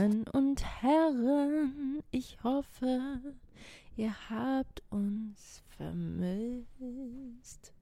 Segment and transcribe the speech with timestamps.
[0.00, 3.20] Damen und Herren, ich hoffe,
[3.96, 7.74] ihr habt uns vermisst.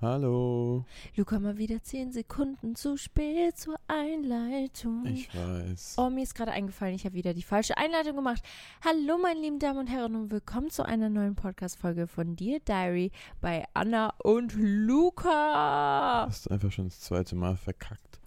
[0.00, 0.84] Hallo.
[1.14, 5.06] Luca, mal wieder zehn Sekunden zu spät zur Einleitung.
[5.06, 5.94] Ich weiß.
[5.98, 8.42] Oh, mir ist gerade eingefallen, ich habe wieder die falsche Einleitung gemacht.
[8.84, 13.12] Hallo, meine lieben Damen und Herren, und willkommen zu einer neuen Podcast-Folge von Dear Diary
[13.40, 16.26] bei Anna und Luca.
[16.26, 18.17] Hast du einfach schon das zweite Mal verkackt.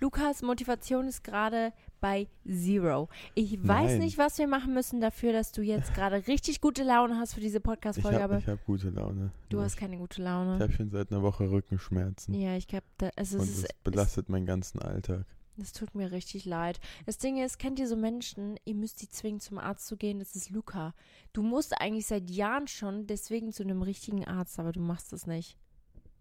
[0.00, 3.08] Lukas Motivation ist gerade bei Zero.
[3.34, 3.98] Ich weiß Nein.
[4.00, 7.40] nicht, was wir machen müssen dafür, dass du jetzt gerade richtig gute Laune hast für
[7.40, 8.22] diese Ich Podcast-Folge.
[8.22, 9.30] habe Aber hab gute Laune.
[9.48, 10.58] du Nur hast ich- keine gute Ich Laune.
[10.58, 12.34] habe schon seit einer Woche Rückenschmerzen.
[12.34, 15.24] Ja, ich glaube, da, also und es, es ist, belastet meinen ganzen Alltag.
[15.60, 16.80] es tut mir richtig leid.
[17.04, 20.18] Das Ding ist, kennt ihr so Menschen, ihr müsst die zwingen, zum Arzt zu gehen?
[20.18, 20.94] Das ist Luca.
[21.34, 25.26] Du musst eigentlich seit Jahren schon deswegen zu einem richtigen Arzt, aber du machst es
[25.26, 25.58] nicht.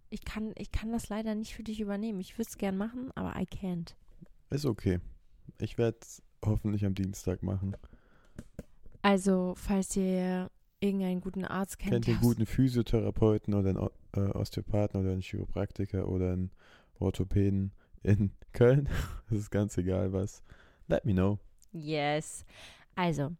[0.09, 2.19] Ich kann, ich kann das leider nicht für dich übernehmen.
[2.19, 3.95] Ich würde es gern machen, aber I can't.
[4.49, 4.99] Ist okay.
[5.59, 7.75] Ich werde es hoffentlich am Dienstag machen.
[9.01, 10.49] Also, falls ihr
[10.79, 15.21] irgendeinen guten Arzt kennt, Kennt ihr einen guten Physiotherapeuten oder einen äh, Osteopathen oder einen
[15.21, 16.51] Chiropraktiker oder einen
[16.99, 17.71] Orthopäden
[18.03, 18.89] in Köln?
[19.29, 20.43] Das ist ganz egal was.
[20.87, 21.37] Let me know.
[21.71, 22.45] Yes.
[22.95, 23.31] Also,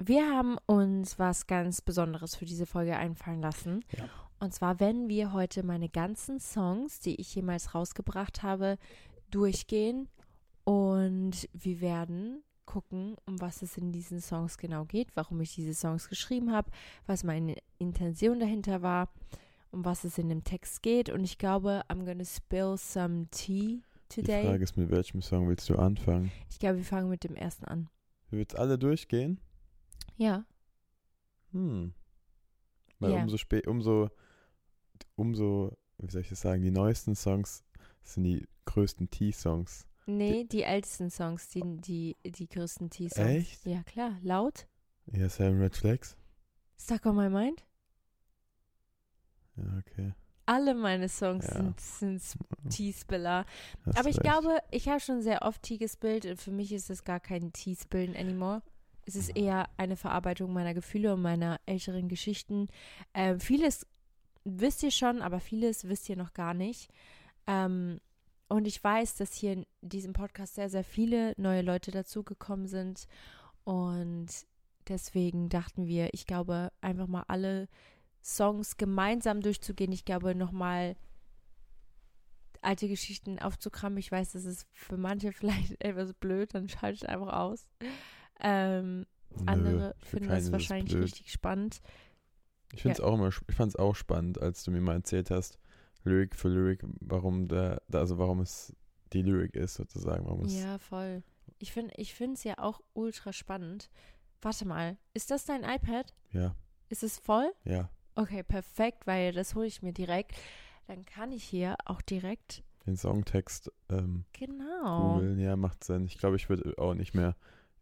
[0.00, 3.84] wir haben uns was ganz Besonderes für diese Folge einfallen lassen.
[3.96, 4.08] Ja.
[4.40, 8.78] Und zwar werden wir heute meine ganzen Songs, die ich jemals rausgebracht habe,
[9.30, 10.08] durchgehen.
[10.64, 15.72] Und wir werden gucken, um was es in diesen Songs genau geht, warum ich diese
[15.74, 16.70] Songs geschrieben habe,
[17.06, 19.10] was meine Intention dahinter war,
[19.70, 21.08] um was es in dem Text geht.
[21.08, 23.82] Und ich glaube, I'm gonna spill some tea
[24.12, 24.44] Die today.
[24.46, 26.30] Frage ist, mit welchem Song willst du anfangen?
[26.50, 27.88] Ich glaube, wir fangen mit dem ersten an.
[28.30, 29.40] Du willst alle durchgehen?
[30.16, 30.44] Ja.
[31.52, 31.94] Hm.
[32.98, 33.22] Weil Ja.
[33.22, 34.10] umso spät, umso,
[35.16, 37.64] umso, wie soll ich das sagen, die neuesten Songs
[38.02, 39.86] sind die größten T-Songs.
[40.06, 43.28] Nee, die ältesten Songs, die, die, die größten T-Songs.
[43.28, 43.66] Echt?
[43.66, 44.18] Ja, klar.
[44.22, 44.66] Laut.
[45.12, 46.16] Ja, Seven Red Flags?
[46.80, 47.64] Stuck on my mind.
[49.56, 50.12] Ja, okay.
[50.46, 51.54] alle meine Songs Ja.
[51.56, 52.22] sind, sind
[52.70, 53.44] T-Spiller.
[53.84, 54.22] Hast Aber ich recht.
[54.22, 57.52] glaube, ich habe schon sehr oft Tee gespillt und für mich ist es gar kein
[57.52, 58.62] Tee-Spillen anymore.
[59.04, 62.68] Es ist eher eine Verarbeitung meiner Gefühle und meiner älteren Geschichten.
[63.14, 63.86] Ähm, vieles
[64.52, 66.90] wisst ihr schon, aber vieles wisst ihr noch gar nicht.
[67.46, 68.00] Ähm,
[68.48, 73.06] und ich weiß, dass hier in diesem Podcast sehr, sehr viele neue Leute dazugekommen sind.
[73.64, 74.28] Und
[74.88, 77.68] deswegen dachten wir, ich glaube, einfach mal alle
[78.22, 79.92] Songs gemeinsam durchzugehen.
[79.92, 80.96] Ich glaube, nochmal
[82.62, 83.98] alte Geschichten aufzukramen.
[83.98, 87.68] Ich weiß, das ist für manche vielleicht etwas blöd, dann schaltet einfach aus.
[88.40, 91.80] Ähm, Nö, andere finden das wahrscheinlich richtig spannend.
[92.72, 95.30] Ich finde es auch immer, ich fand es auch spannend, als du mir mal erzählt
[95.30, 95.58] hast,
[96.04, 98.74] Lyric für Lyric, warum der, da- also warum es
[99.12, 101.22] die Lyric ist sozusagen, warum es Ja, voll.
[101.58, 103.88] Ich finde ich es ja auch ultra spannend.
[104.42, 106.14] Warte mal, ist das dein iPad?
[106.32, 106.54] ja,
[106.88, 107.50] Ist es voll?
[107.64, 110.32] ja, Okay, perfekt, weil das hole ich mir direkt.
[110.88, 112.62] Dann kann ich hier auch direkt.
[112.86, 114.96] den Songtext ähm, Genau.
[115.14, 116.04] googeln, ja, macht Sinn.
[116.06, 117.36] Ich glaube, ich würde auch nicht mehr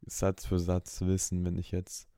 [0.06, 2.08] Satz für Satz wissen, wenn ich jetzt,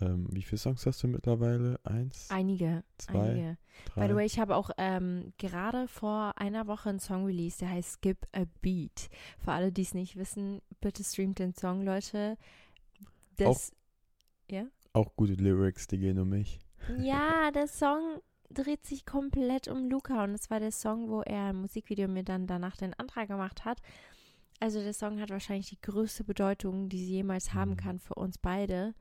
[0.00, 1.78] ähm, wie viele Songs hast du mittlerweile?
[1.84, 2.82] Eins, Einige.
[2.98, 3.58] Zwei, einige.
[3.86, 4.00] drei?
[4.02, 7.70] By the way, ich habe auch ähm, gerade vor einer Woche einen Song released, der
[7.70, 9.08] heißt Skip a Beat.
[9.38, 12.36] Für alle, die es nicht wissen, bitte streamt den Song, Leute.
[13.36, 13.72] Das,
[14.92, 16.60] auch gute Lyrics, die gehen um mich.
[16.98, 18.20] ja, der Song
[18.50, 22.22] dreht sich komplett um Luca und es war der Song, wo er im Musikvideo mir
[22.22, 23.80] dann danach den Antrag gemacht hat.
[24.60, 27.76] Also der Song hat wahrscheinlich die größte Bedeutung, die sie jemals haben Mhm.
[27.76, 28.94] kann für uns beide.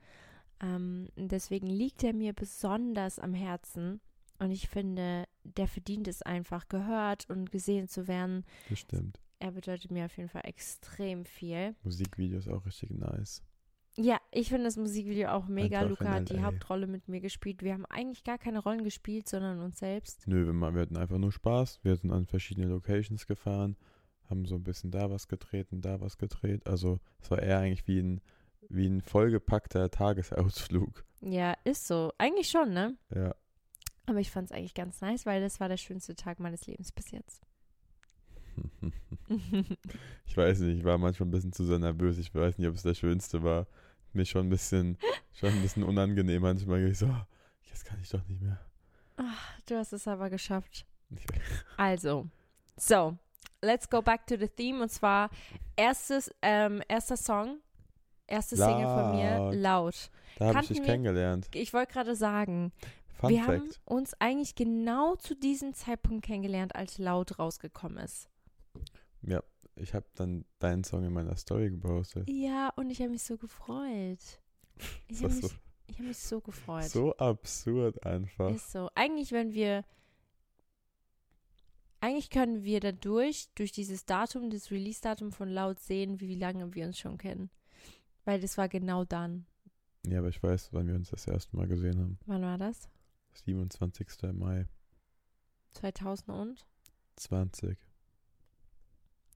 [0.64, 4.00] Ähm, deswegen liegt er mir besonders am Herzen.
[4.40, 8.46] Und ich finde, der verdient es einfach, gehört und gesehen zu werden.
[8.70, 9.20] Das stimmt.
[9.40, 11.76] Er bedeutet mir auf jeden Fall extrem viel.
[11.84, 13.44] Musikvideo ist auch richtig nice.
[13.96, 15.82] Ja, ich finde das Musikvideo auch mega.
[15.82, 16.42] Einfach Luca hat die.
[16.42, 17.62] Hauptrolle mit mir gespielt.
[17.62, 20.28] Wir haben eigentlich gar keine Rollen gespielt, sondern uns selbst.
[20.28, 21.82] Nö, wir, wir hatten einfach nur Spaß.
[21.84, 23.76] Wir sind an verschiedene Locations gefahren,
[24.30, 26.66] haben so ein bisschen da was gedreht und da was gedreht.
[26.66, 28.22] Also es war eher eigentlich wie ein,
[28.74, 31.04] wie ein vollgepackter Tagesausflug.
[31.22, 32.12] Ja, ist so.
[32.18, 32.98] Eigentlich schon, ne?
[33.14, 33.36] Ja.
[34.06, 36.92] Aber ich fand es eigentlich ganz nice, weil das war der schönste Tag meines Lebens
[36.92, 37.42] bis jetzt.
[40.26, 42.18] ich weiß nicht, ich war manchmal ein bisschen zu sehr nervös.
[42.18, 43.68] Ich weiß nicht, ob es der schönste war.
[44.12, 44.98] Mir schon ein bisschen,
[45.34, 46.84] schon ein bisschen unangenehm manchmal.
[46.88, 47.28] Ich so, "Ah,
[47.64, 48.60] jetzt kann ich doch nicht mehr.
[49.18, 50.86] Ach, du hast es aber geschafft.
[51.78, 52.28] Also,
[52.76, 53.18] so,
[53.62, 54.82] let's go back to the theme.
[54.82, 55.30] Und zwar
[55.76, 57.60] erstes, ähm, erster Song,
[58.28, 59.56] erste Single von mir, Laut.
[59.56, 60.12] laut.
[60.38, 61.48] da habe ich dich kennengelernt.
[61.54, 62.72] Ich wollte gerade sagen,
[63.16, 63.82] Fun wir haben Fact.
[63.86, 68.30] uns eigentlich genau zu diesem Zeitpunkt kennengelernt, als laut rausgekommen ist.
[69.22, 69.42] Ja,
[69.76, 72.30] ich habe dann deinen Song in meiner Story gepostet.
[72.30, 74.20] Ja, und ich habe mich so gefreut.
[75.08, 75.52] Ich habe mich, so,
[75.88, 76.86] ich hab mich so gefreut.
[76.86, 78.52] so absurd einfach.
[78.52, 78.90] Ist so.
[78.96, 79.84] Eigentlich, wenn wir.
[82.02, 86.86] Eigentlich können wir dadurch, durch dieses Datum, das Release-Datum von Laut sehen, wie lange wir
[86.86, 87.50] uns schon kennen.
[88.26, 89.46] Weil das war genau dann.
[90.06, 92.20] Ja, aber ich weiß, wann wir uns das erste Mal gesehen haben.
[92.26, 92.90] Wann war das?
[93.46, 94.08] 27.
[94.34, 94.68] Mai
[95.74, 96.68] 2000 und?
[97.16, 97.78] 20.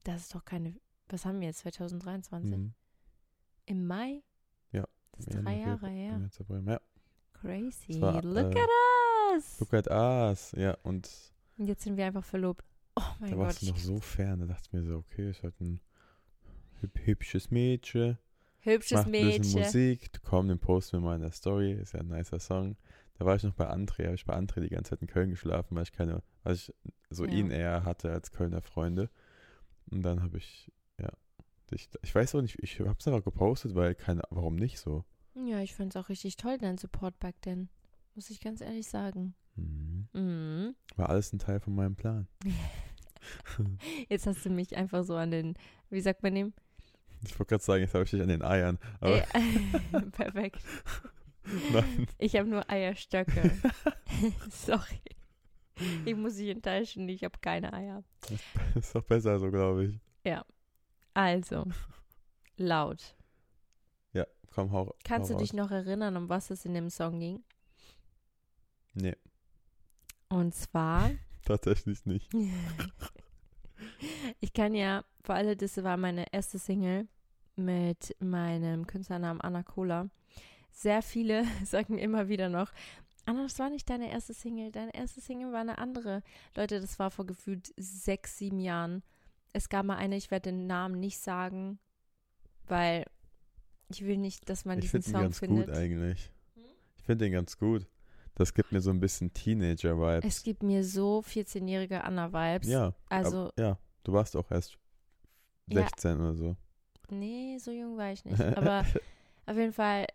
[0.04, 0.74] Das ist doch keine.
[1.08, 1.60] Was haben wir jetzt?
[1.60, 2.50] 2023?
[2.50, 2.74] Mhm.
[3.66, 4.22] Im Mai?
[4.72, 6.20] Ja, Das ist drei Jahre her.
[6.66, 6.80] Ja,
[7.32, 8.00] Crazy.
[8.00, 8.68] War, Look äh, at
[9.34, 9.60] us.
[9.60, 10.52] look at us.
[10.52, 11.08] Ja, und
[11.56, 12.64] Und jetzt sind wir einfach verlobt.
[12.96, 13.46] Oh mein da Gott.
[13.46, 14.40] warst du noch so fern.
[14.40, 15.80] Da dachte ich mir so, okay, ist halt ein
[16.80, 18.18] hüb hübsches Mädchen.
[18.68, 19.60] Hübsches macht ein bisschen Mädchen.
[19.62, 20.10] Musik.
[20.22, 21.72] Komm, den posten wir mal in der Story.
[21.72, 22.76] Ist ja ein nicer Song.
[23.18, 24.04] Da war ich noch bei André.
[24.04, 26.72] Habe ich bei André die ganze Zeit in Köln geschlafen, weil ich keine, weil ich
[27.10, 27.32] so Ja.
[27.32, 29.10] ihn eher hatte als Kölner Freunde.
[29.90, 30.70] Und dann habe ich,
[31.00, 31.10] ja,
[31.70, 35.04] ich, ich weiß auch nicht, ich habe es einfach gepostet, weil keine, warum nicht so?
[35.34, 37.68] Ja, ich fand es auch richtig toll, dein Support back then.
[38.14, 39.34] Muss ich ganz ehrlich sagen.
[39.56, 40.08] Mhm.
[40.12, 40.74] Mhm.
[40.96, 42.28] War alles ein Teil von meinem Plan.
[44.08, 45.54] Jetzt hast du mich einfach so an den,
[45.90, 46.52] wie sagt man dem?
[47.24, 48.78] Ich wollte gerade sagen, jetzt habe ich dich an den Eiern.
[49.00, 49.22] Äh,
[50.12, 50.60] Perfekt.
[51.72, 52.06] nein.
[52.18, 53.50] Ich habe nur Eierstöcke.
[54.50, 55.00] Sorry.
[56.04, 58.02] Ich muss dich enttäuschen, ich habe keine Eier.
[58.74, 60.00] ist doch besser so, glaube ich.
[61.18, 61.66] Also,
[62.58, 63.16] laut.
[64.12, 67.18] Ja, komm, hau Kannst hau du dich noch erinnern, um was es in dem Song
[67.18, 67.42] ging?
[68.94, 69.16] Nee,
[70.28, 71.10] Und zwar,
[71.44, 72.30] tatsächlich nicht.
[74.40, 77.08] ich kann ja, für alle, das war meine erste Single
[77.56, 80.08] mit meinem Künstlernamen Anna Cola.
[80.70, 82.72] Sehr viele sagen immer wieder noch,
[83.28, 84.72] Anna, das war nicht deine erste Single.
[84.72, 86.22] Deine erste Single war eine andere.
[86.56, 89.02] Leute, das war vor gefühlt sechs, sieben Jahren.
[89.52, 91.78] Es gab mal eine, ich werde den Namen nicht sagen,
[92.68, 93.04] weil
[93.90, 95.66] ich will nicht, dass man Ich diesen finde ihn Song ganz findet.
[95.66, 96.32] gut eigentlich.
[96.54, 96.62] Hm?
[96.96, 97.86] Ich finde den ganz gut.
[98.34, 100.24] Das gibt mir so ein bisschen Teenager-Vibes.
[100.24, 102.68] Es gibt mir so 14-jährige Anna-Vibes.
[102.68, 102.94] Ja.
[103.10, 103.78] Also, ab, ja,
[104.08, 104.78] du warst auch erst
[105.66, 105.82] Ja.
[105.82, 106.56] 16 oder so.
[107.10, 108.40] nee, so jung war ich nicht.
[108.40, 108.84] Aber
[109.46, 110.06] auf jeden Fall,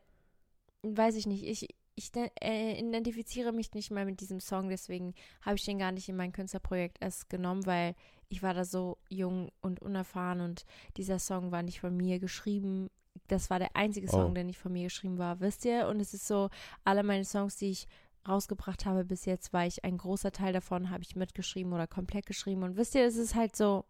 [0.82, 1.44] weiß ich nicht.
[1.44, 5.92] Ich, ich äh, identifiziere mich nicht mal mit diesem Song, deswegen habe ich den gar
[5.92, 7.94] nicht in mein Künstlerprojekt erst genommen, weil
[8.30, 10.66] ich war da so jung und unerfahren und
[10.98, 12.90] dieser Song war nicht von mir geschrieben.
[13.28, 14.34] Das war der einzige Song, Oh.
[14.34, 15.88] der nicht von mir geschrieben war, wisst ihr?
[15.88, 16.50] Und es ist so,
[16.84, 17.88] alle meine Songs, die ich
[18.28, 22.26] rausgebracht habe bis jetzt, war ich ein großer Teil davon, habe ich mitgeschrieben oder komplett
[22.26, 22.64] geschrieben.
[22.64, 23.86] Und wisst ihr, es ist halt so,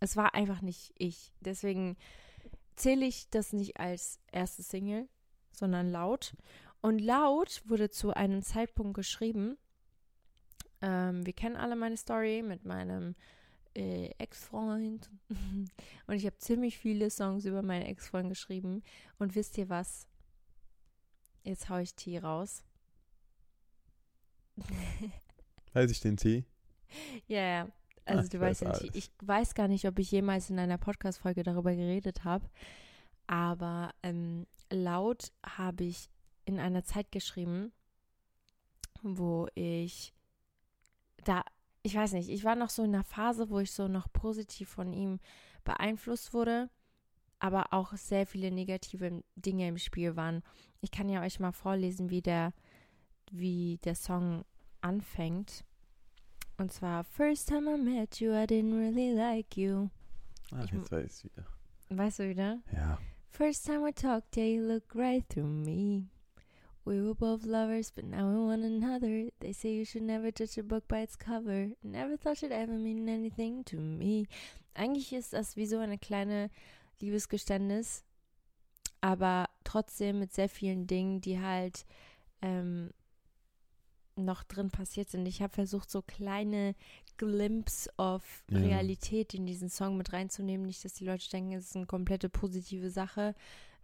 [0.00, 1.32] es war einfach nicht ich.
[1.40, 1.96] Deswegen
[2.76, 5.08] zähle ich das nicht als erste Single,
[5.52, 6.34] sondern laut.
[6.80, 9.56] Und laut wurde zu einem Zeitpunkt geschrieben.
[10.80, 13.14] Ähm, wir kennen alle meine Story mit meinem
[13.74, 15.10] äh, Ex-Freund.
[16.06, 18.82] Und ich habe ziemlich viele Songs über meinen Ex-Freund geschrieben.
[19.18, 20.08] Und wisst ihr was?
[21.44, 22.64] Jetzt hau ich Tee raus.
[25.72, 26.44] Weiß ich den Tee?
[27.26, 27.68] Ja, ja.
[28.04, 30.58] Also Ach, du weiß weißt ja nicht, ich weiß gar nicht, ob ich jemals in
[30.58, 32.48] einer Podcast-Folge darüber geredet habe,
[33.28, 36.10] aber ähm, laut habe ich
[36.44, 37.72] in einer Zeit geschrieben,
[39.02, 40.12] wo ich
[41.24, 41.44] da,
[41.82, 44.68] ich weiß nicht, ich war noch so in einer Phase, wo ich so noch positiv
[44.68, 45.20] von ihm
[45.64, 46.70] beeinflusst wurde,
[47.38, 50.42] aber auch sehr viele negative Dinge im Spiel waren.
[50.80, 52.52] Ich kann ja euch mal vorlesen, wie der,
[53.32, 54.44] wie der Song
[54.80, 55.64] anfängt.
[56.58, 59.88] Und zwar, First time I met you, I didn't really like you.
[60.52, 61.46] Ah, Ich- jetzt weiß ich wieder.
[61.88, 62.58] Weißt du wieder?
[62.72, 62.98] Ja.
[63.30, 66.04] First time we talked, yeah, you looked right through me.
[66.84, 69.30] We were both lovers, but now we one another.
[69.40, 71.68] They say you should never judge a book by its cover.
[71.82, 74.26] Never thought you'd ever mean anything to me.
[74.74, 76.50] Eigentlich ist das wie so eine kleine
[77.00, 78.04] Liebesgeständnis,
[79.00, 81.86] aber trotzdem mit sehr vielen Dingen, die halt
[82.42, 82.90] ähm,
[84.16, 85.26] noch drin passiert sind.
[85.26, 86.74] Ich habe versucht, so kleine
[87.16, 88.58] Glimpse of Ja.
[88.58, 90.66] Realität in diesen Song mit reinzunehmen.
[90.66, 93.34] Nicht, dass die Leute denken, es ist eine komplette positive Sache.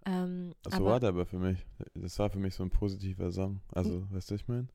[0.07, 1.65] Ähm, So aber war der aber für mich.
[1.95, 3.61] Das war für mich so ein positiver Song.
[3.73, 4.69] Also, weißt du, was ich meine?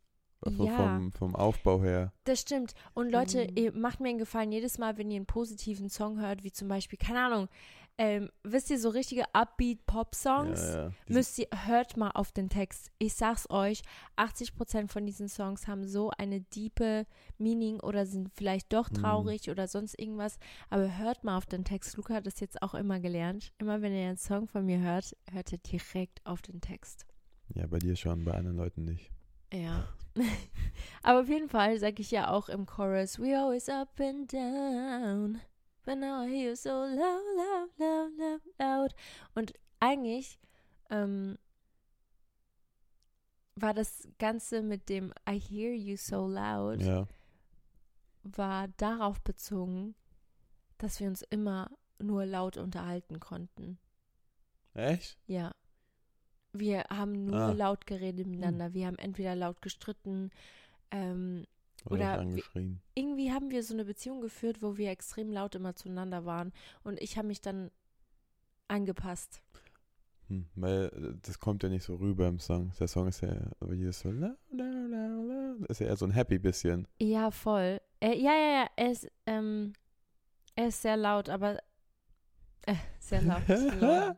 [0.44, 0.76] Vom, Ja.
[0.76, 2.12] vom, vom Aufbau her.
[2.26, 2.74] Das stimmt.
[2.94, 3.58] Und Leute, Mhm.
[3.58, 6.68] ihr macht mir einen Gefallen, jedes Mal, wenn ihr einen positiven Song hört, wie zum
[6.68, 7.48] Beispiel, keine Ahnung,
[7.98, 10.92] ähm, wisst ihr, so richtige Upbeat-Pop-Songs, Ja, ja.
[11.08, 12.92] Müsst ihr, hört mal auf den Text.
[12.98, 13.84] Ich sag's euch,
[14.18, 17.06] 80% von diesen Songs haben so eine diepe
[17.38, 18.96] Meaning oder sind vielleicht doch Mhm.
[18.96, 20.38] traurig oder sonst irgendwas.
[20.70, 21.96] Aber hört mal auf den Text.
[21.98, 23.54] Luca hat das jetzt auch immer gelernt.
[23.60, 27.06] Immer wenn ihr einen Song von mir hört, hört ihr direkt auf den Text.
[27.54, 29.12] ja, bei dir schon, bei anderen Leuten nicht.
[29.54, 29.88] Ja.
[31.04, 35.40] Aber auf jeden Fall sage ich ja auch im Chorus, we always up and down.
[35.86, 38.96] But now I hear so loud, loud, loud, loud, loud.
[39.36, 40.40] Und eigentlich
[40.90, 41.38] ähm,
[43.56, 47.08] war das Ganze mit dem I hear you so loud, Ja.
[48.24, 49.96] war darauf bezogen,
[50.78, 53.78] dass wir uns immer nur laut unterhalten konnten.
[54.74, 55.18] Echt?
[55.28, 55.52] Ja.
[56.54, 57.52] Wir haben nur Ah.
[57.52, 58.74] laut geredet miteinander.
[58.74, 60.30] Wir haben entweder laut gestritten,
[60.92, 61.46] ähm,
[61.86, 62.82] Oder, wie- angeschrien.
[62.96, 66.54] irgendwie haben wir so eine Beziehung geführt, wo wir extrem laut immer zueinander waren.
[66.84, 67.72] Und ich habe mich dann
[68.68, 69.42] angepasst.
[70.30, 72.72] Hm, weil äh, das kommt ja nicht so rüber im Song.
[72.80, 75.56] Der Song ist ja aber hier so la, la, la, la.
[75.68, 76.88] Ist ja eher so ein Happy bisschen.
[77.00, 77.82] Ja, voll.
[78.00, 78.68] Äh, ja, ja, ja.
[78.78, 79.74] Er ist, ähm,
[80.56, 81.60] er ist sehr laut, aber
[82.66, 83.42] äh, sehr laut.
[83.82, 84.16] laut.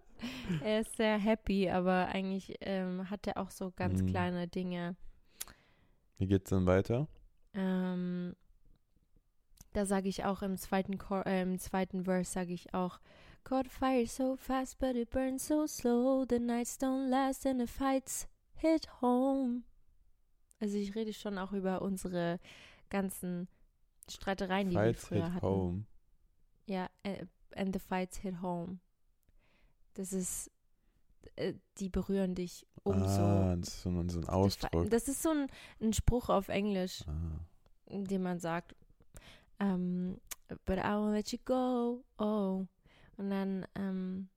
[0.64, 4.08] er ist sehr happy, aber eigentlich ähm, hat er auch so ganz Mhm.
[4.08, 4.96] kleine Dinge.
[6.20, 7.08] Wie geht's dann weiter?
[7.56, 8.36] Ähm,
[9.74, 13.00] da sage ich auch im zweiten, Chor äh, im zweiten Verse sage ich auch,
[13.44, 16.26] Caught fire so fast, but it burns so slow.
[16.28, 19.64] The nights don't last and the fights hit home.
[20.60, 22.40] Also ich rede schon auch über unsere
[22.90, 23.48] ganzen
[24.10, 25.46] Streitereien, die Fights wir früher hit hatten.
[25.46, 25.86] home.
[26.66, 28.80] Ja, äh, and the fights hit home.
[29.94, 30.50] Das ist,
[31.80, 33.22] die berühren dich umso.
[33.22, 34.90] Ah, das ist so ein, so ein Ausdruck.
[34.90, 35.48] Das ist so ein,
[35.82, 37.40] ein Spruch auf Englisch Ah.
[37.90, 38.76] den man sagt,
[39.60, 40.20] ähm,
[40.66, 42.66] but I won't let you go, oh.
[43.18, 44.28] Und dann ähm,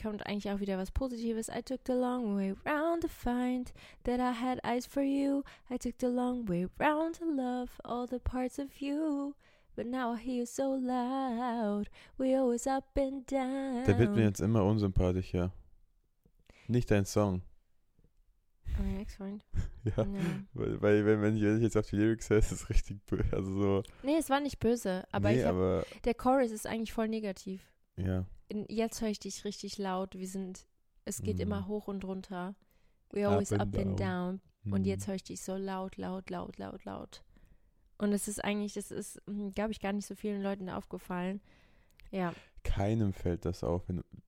[0.00, 1.48] kommt eigentlich auch wieder was Positives.
[1.48, 3.72] I took the long way round to find
[4.04, 5.42] that I had eyes for you.
[5.70, 9.34] I took the long way round to love all the parts of you.
[9.74, 11.88] But now I hear you so loud.
[12.18, 13.84] We always up and down.
[13.86, 15.50] Der wird mir jetzt immer unsympathischer.
[16.68, 17.42] Nicht dein Song.
[18.78, 19.44] Mein Ex-Freund.
[19.96, 20.02] Ja.
[20.02, 20.06] Ja.
[20.52, 23.24] Weil, weil wenn, ich wenn ich jetzt auf die Lyrics höre, ist es richtig böse.
[23.32, 23.82] Also so.
[24.02, 27.06] Nee, es war nicht böse, aber, nee, ich hab, aber der Chorus ist eigentlich voll
[27.08, 27.62] negativ.
[27.96, 28.26] ja.
[28.68, 30.18] jetzt höre ich dich richtig laut.
[30.18, 30.66] Wir sind,
[31.04, 31.42] es geht Mhm.
[31.42, 32.56] immer hoch und runter.
[33.12, 34.40] We always Up up, and and down.
[34.64, 34.86] Und Mhm.
[34.86, 37.22] jetzt höre ich dich so laut, laut, laut, laut, laut.
[37.98, 39.22] Und es ist eigentlich, das ist,
[39.54, 41.40] glaube ich, gar nicht so vielen Leuten aufgefallen.
[42.10, 42.34] Ja,
[42.66, 43.84] Keinem fällt das auf.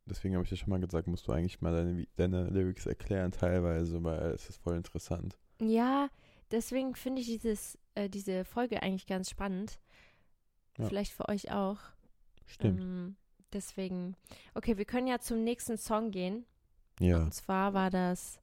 [0.07, 3.33] Deswegen habe ich ja schon mal gesagt, musst du eigentlich mal deine, deine Lyrics erklären
[3.33, 5.39] teilweise, weil es ist voll interessant.
[5.61, 6.09] ja,
[6.51, 9.79] deswegen finde ich dieses, äh, diese Folge eigentlich ganz spannend.
[10.79, 10.87] Ja.
[10.87, 11.79] Vielleicht für euch auch.
[12.47, 12.81] Stimmt.
[12.81, 13.17] Ähm,
[13.53, 14.17] deswegen,
[14.55, 16.47] okay, wir können ja zum nächsten Song gehen.
[17.01, 17.23] ja.
[17.23, 18.41] Und zwar war das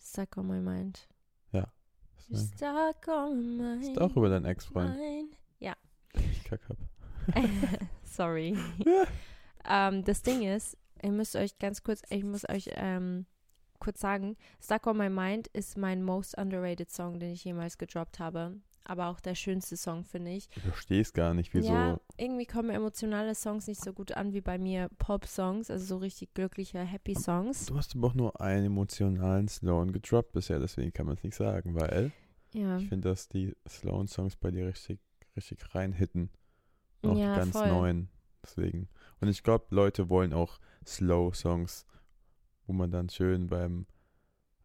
[0.00, 1.08] Stuck on My Mind.
[2.30, 3.84] You're stuck on my mind.
[3.84, 4.96] ist auch über deinen Ex-Freund.
[4.96, 5.36] mind.
[6.14, 6.76] Ich kack hab.
[8.04, 8.56] Sorry.
[9.68, 13.26] ähm, das Ding ist, ihr müsst euch ganz kurz, ich muss euch ähm,
[13.78, 18.18] kurz sagen, Stuck on My Mind ist mein most underrated Song, den ich jemals gedroppt
[18.18, 18.56] habe.
[18.84, 20.48] Aber auch der schönste Song, finde ich.
[20.56, 21.74] Ich verstehe es gar nicht, wieso.
[21.74, 25.98] Ja, irgendwie kommen emotionale Songs nicht so gut an wie bei mir Pop-Songs, also so
[25.98, 27.66] richtig glückliche, happy Songs.
[27.66, 31.36] Du hast aber auch nur einen emotionalen Sloan gedroppt bisher, deswegen kann man es nicht
[31.36, 32.12] sagen, weil
[32.54, 35.00] Ja, ich finde, dass die Sloan-Songs bei dir richtig,
[35.36, 36.30] richtig reinhitten.
[37.02, 37.68] Auch Ja, die ganz voll.
[37.68, 38.08] neuen.
[38.42, 38.88] Deswegen.
[39.20, 41.86] Und ich glaube, Leute wollen auch Slow-Songs,
[42.66, 43.86] wo man dann schön beim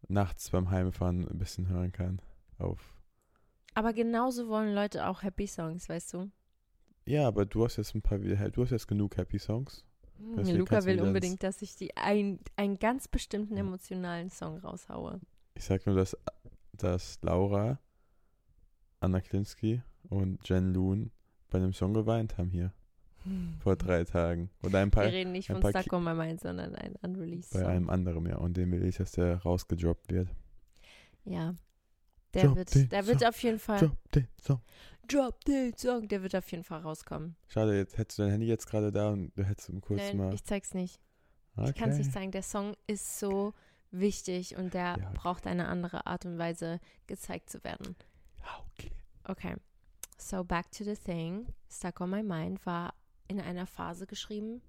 [0.08, 2.20] nachts beim Heimfahren ein bisschen hören kann.
[2.58, 2.94] Auf.
[3.74, 6.30] aber genauso wollen Leute auch happy Songs, weißt du?
[7.04, 9.84] Ja, aber du hast jetzt ein paar du hast jetzt genug Happy Songs.
[10.36, 13.60] Deswegen Luca will unbedingt, dass ich die ein, einen ganz bestimmten Ja.
[13.64, 15.20] emotionalen Song raushaue.
[15.54, 16.16] Ich sag nur, dass,
[16.72, 17.80] dass Laura,
[19.00, 21.10] Anna Klinski und Jen Loon
[21.54, 22.72] bei einem Song geweint haben hier
[23.60, 24.50] vor drei Tagen.
[24.62, 27.60] Oder ein paar Wir reden nicht von Stuck on My Mind, sondern ein unreleased bei
[27.60, 27.68] Song.
[27.68, 28.36] einem anderen, ja.
[28.38, 30.28] Und den will ich, dass der rausgedroppt wird.
[31.24, 31.54] Ja.
[32.34, 33.78] Der Drop wird, der wird auf jeden Fall.
[33.78, 34.60] Drop den Song.
[35.08, 36.08] Drop den Song.
[36.08, 37.36] Der wird auf jeden Fall rauskommen.
[37.46, 40.34] Schade, jetzt hättest du dein Handy jetzt gerade da und du hättest kurz Nein, mal.
[40.34, 41.00] ich zeig's nicht.
[41.56, 41.70] okay.
[41.70, 42.32] Ich kann es nicht zeigen.
[42.32, 43.54] Der Song ist so
[43.92, 47.94] wichtig und der Ja, braucht eine andere Art und Weise gezeigt zu werden.
[48.40, 48.90] Ja, okay.
[49.22, 49.54] Okay.
[50.16, 51.46] So back to the thing.
[51.70, 52.94] Stuck on my mind war
[53.28, 54.62] in einer Phase geschrieben,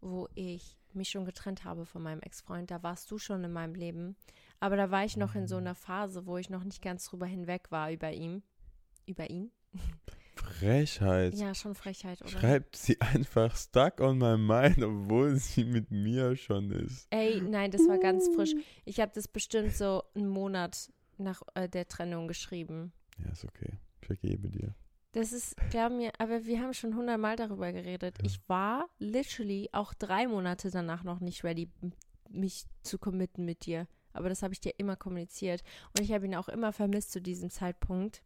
[0.00, 2.70] wo ich mich schon getrennt habe von meinem Ex-Freund.
[2.70, 4.16] Da warst du schon in meinem Leben.
[4.60, 7.26] Aber da war ich noch in so einer Phase, wo ich noch nicht ganz drüber
[7.26, 8.42] hinweg war über ihn.
[9.06, 9.50] Über ihn?
[10.34, 11.34] Frechheit.
[11.34, 12.30] Ja, schon Frechheit, oder?
[12.30, 17.06] Schreibt sie einfach stuck on my mind, obwohl sie mit mir schon ist.
[17.10, 18.54] Ey, nein, das war ganz frisch.
[18.84, 22.92] Ich habe das bestimmt so einen Monat nach äh, der Trennung geschrieben.
[23.18, 23.72] Ja, ist okay.
[24.08, 24.74] Vergebe dir.
[25.12, 28.16] Das ist, glaub mir, aber wir haben schon hundertmal darüber geredet.
[28.18, 28.24] Ja.
[28.24, 31.70] Ich war literally auch drei Monate danach noch nicht ready,
[32.30, 33.86] mich zu committen mit dir.
[34.14, 35.62] Aber das habe ich dir immer kommuniziert.
[35.96, 38.22] Und ich habe ihn auch immer vermisst zu diesem Zeitpunkt.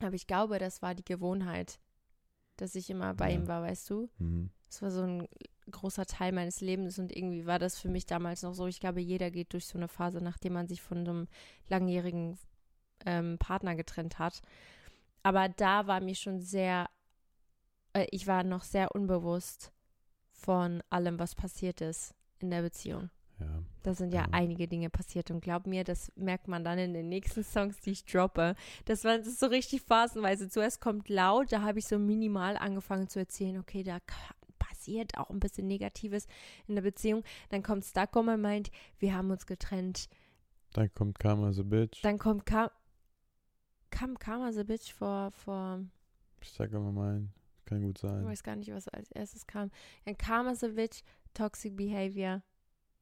[0.00, 1.80] Aber ich glaube, das war die Gewohnheit,
[2.56, 3.36] dass ich immer bei Ja.
[3.36, 4.10] ihm war, weißt du?
[4.18, 4.50] Mhm.
[4.66, 5.28] Das war so ein
[5.70, 8.66] großer Teil meines Lebens und irgendwie war das für mich damals noch so.
[8.66, 11.28] Ich glaube, jeder geht durch so eine Phase, nachdem man sich von einem
[11.68, 12.38] langjährigen
[13.06, 14.40] ähm, Partner getrennt hat.
[15.22, 16.88] Aber da war mir schon sehr,
[17.92, 19.72] äh, ich war noch sehr unbewusst
[20.30, 23.10] von allem, was passiert ist in der Beziehung.
[23.40, 23.62] Ja.
[23.82, 24.28] Da sind ja Ja.
[24.32, 27.90] einige Dinge passiert und glaub mir, das merkt man dann in den nächsten Songs, die
[27.90, 28.54] ich droppe.
[28.84, 30.48] Das war das ist so richtig phasenweise.
[30.48, 33.98] Zuerst kommt laut, da habe ich so minimal angefangen zu erzählen, okay, da
[34.58, 36.26] passiert auch ein bisschen Negatives
[36.66, 37.24] in der Beziehung.
[37.48, 40.08] Dann kommt Stuck my mind, wir haben uns getrennt.
[40.74, 42.02] Dann kommt Karma the Bitch.
[42.04, 42.46] Dann kommt
[43.94, 45.80] Ka kam Karma the Bitch vor, vor
[46.42, 47.28] Stuck on my mind.
[47.64, 48.24] Kann gut ich sein.
[48.24, 49.70] weiß gar nicht, was als erstes kam.
[50.04, 51.02] Dann Karma the Bitch,
[51.32, 52.42] Toxic Behavior,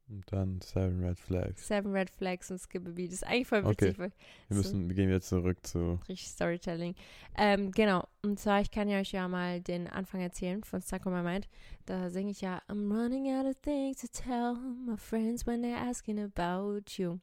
[0.08, 1.66] Und dann Seven Red Flags.
[1.66, 3.08] Seven Red Flags und Skip a Beat.
[3.08, 3.86] Das ist eigentlich voll Okay.
[3.86, 4.12] witzig, weil
[4.48, 4.62] Wir So.
[4.62, 5.98] müssen, wir gehen wieder zurück zu.
[6.08, 6.94] richtig Storytelling.
[7.36, 8.06] Ähm, genau.
[8.22, 11.22] Und zwar, ich kann ja euch ja mal den Anfang erzählen von Stuck on My
[11.22, 11.48] Mind.
[11.86, 15.76] Da singe ich ja I'm running out of things to tell my friends when they're
[15.76, 17.18] asking about you.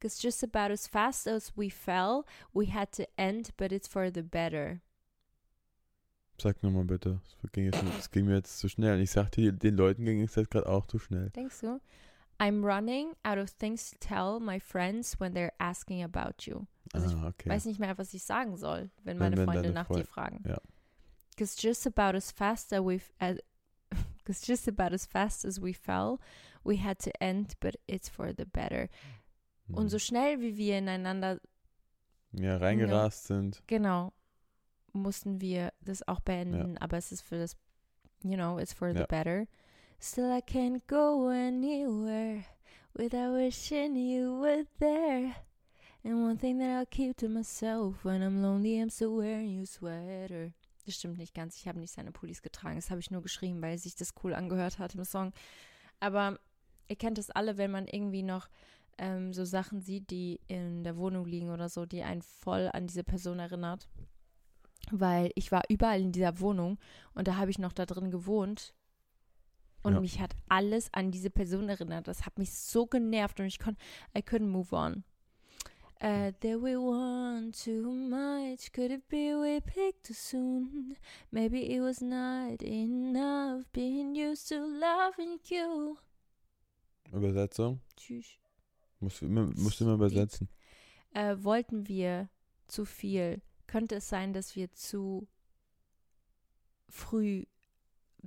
[0.00, 4.10] Cause just about as fast as we fell, we had to end, but it's for
[4.10, 4.80] the better.
[6.38, 7.20] Sag nochmal bitte.
[7.42, 9.00] Das ging, jetzt, ging mir jetzt zu schnell.
[9.00, 11.30] Ich sagte, den Leuten ging es jetzt gerade auch zu schnell.
[11.30, 11.80] Denkst du?
[12.38, 16.66] I'm running out of things to tell my friends when they're asking about you.
[16.92, 17.48] Also ich ah, okay.
[17.48, 20.00] weiß nicht mehr, was ich sagen soll, wenn Wenn- meine wenn Freunde deine nach Freu-
[20.00, 20.44] dir fragen.
[20.46, 20.60] ja.
[21.38, 23.38] Cause just about as fast as we as,
[24.46, 26.18] just about as fast as we fell,
[26.64, 28.88] we had to end, but it's for the better.
[29.68, 29.88] Und Hm.
[29.88, 31.40] so schnell wie wir ineinander
[32.32, 33.62] ja, reingerast sind.
[33.66, 34.12] genau
[34.92, 37.56] mussten wir das auch beenden, aber es ist für das
[38.22, 39.06] you know, it's for the Ja.
[39.06, 39.46] better.
[40.00, 42.44] Still I can't go anywhere
[42.94, 45.34] without wishing you were there.
[46.04, 49.66] And one thing that I'll keep to myself when I'm lonely, I'm still wearing your
[49.66, 50.52] sweater.
[50.84, 51.56] Das stimmt nicht ganz.
[51.56, 52.76] Ich habe nicht seine Pullis getragen.
[52.76, 55.32] Das habe ich nur geschrieben, weil sich das cool angehört hat im Song.
[56.00, 56.38] Aber
[56.88, 58.48] ihr kennt es alle, wenn man irgendwie noch
[58.98, 62.86] ähm, so Sachen sieht, die in der Wohnung liegen oder so, die einen voll an
[62.86, 63.88] diese Person erinnert.
[64.90, 66.78] Weil ich war überall in dieser Wohnung
[67.14, 68.74] und da habe ich noch da drin gewohnt.
[69.82, 70.00] Und Ja.
[70.00, 72.08] mich hat alles an diese Person erinnert.
[72.08, 73.80] Das hat mich so genervt und ich konnte,
[74.16, 75.04] I couldn't move on.
[76.02, 78.70] Uh, did we want too much?
[78.72, 80.94] Could it be we picked too soon?
[81.30, 85.96] Maybe it was not enough being used to loving you.
[87.12, 87.80] Übersetzung?
[87.96, 88.26] Tschüss.
[89.00, 90.48] Musst du immer, musst du immer übersetzen.
[91.12, 92.28] Äh, wollten wir
[92.66, 93.42] zu viel?
[93.66, 95.28] Könnte es sein, dass wir zu
[96.88, 97.44] früh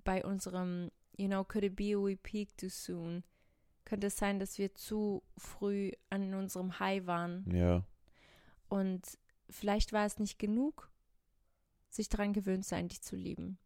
[0.04, 3.24] bei unserem, you know, could it be we peaked too soon?
[3.86, 7.50] Könnte es sein, dass wir zu früh an unserem High waren?
[7.52, 7.84] Ja.
[8.68, 9.18] Und
[9.50, 10.92] vielleicht war es nicht genug,
[11.90, 13.58] sich daran gewöhnt sein, dich zu lieben.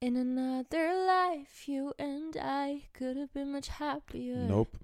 [0.00, 4.36] In another life, you and I could have been much happier.
[4.36, 4.76] Nope.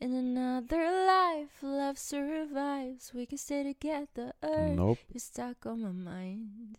[0.00, 3.12] In another life, love survives.
[3.12, 4.32] We can stay together.
[4.42, 4.98] Nope.
[5.12, 6.78] You're stuck on my mind.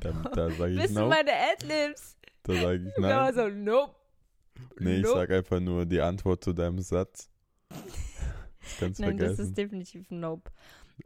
[0.00, 1.08] Da, da sage ich Bist du nope.
[1.08, 2.16] meine Adlibs?
[2.42, 3.34] Da sage ich nein.
[3.34, 3.94] so, nope.
[4.78, 5.14] Nee, ich nope.
[5.20, 7.28] sag einfach nur die Antwort zu deinem Satz.
[8.62, 10.50] Das kannst du Nein, das ist definitiv nope.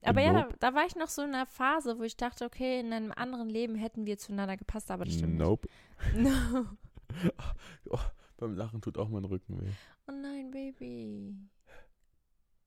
[0.03, 0.57] Aber ja, Nope.
[0.59, 3.13] da, da war ich noch so in einer Phase, wo ich dachte, okay, in einem
[3.13, 5.69] anderen Leben hätten wir zueinander gepasst, aber das stimmt Nope.
[6.15, 6.31] nicht.
[6.55, 6.67] No.
[7.91, 7.99] Oh,
[8.39, 9.71] beim Lachen tut auch mein Rücken weh.
[10.09, 11.37] Oh nein, Baby.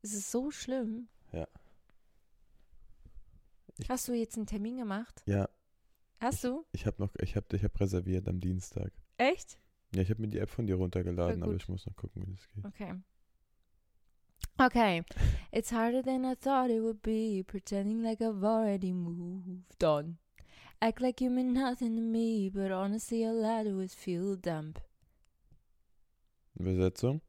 [0.02, 1.10] Es ist so schlimm.
[1.34, 1.46] Ja.
[3.78, 5.22] Ich- Hast du jetzt einen Termin gemacht?
[5.26, 5.50] Ja,
[6.20, 6.66] Hast du?
[6.72, 8.92] ich habe noch, ich habe, ich habe reserviert am Dienstag.
[9.18, 9.60] Echt?
[9.94, 12.32] Ja, ich habe mir die App von dir runtergeladen, aber ich muss noch gucken, wie
[12.32, 12.66] das geht.
[12.66, 12.94] Okay.
[14.60, 15.04] Okay.
[15.52, 20.18] It's harder than I thought it would be, pretending like I've already moved on.
[20.82, 24.74] Act like you mean nothing to me, but honestly, all I do is feel dumb.
[26.60, 27.22] Übersetzung?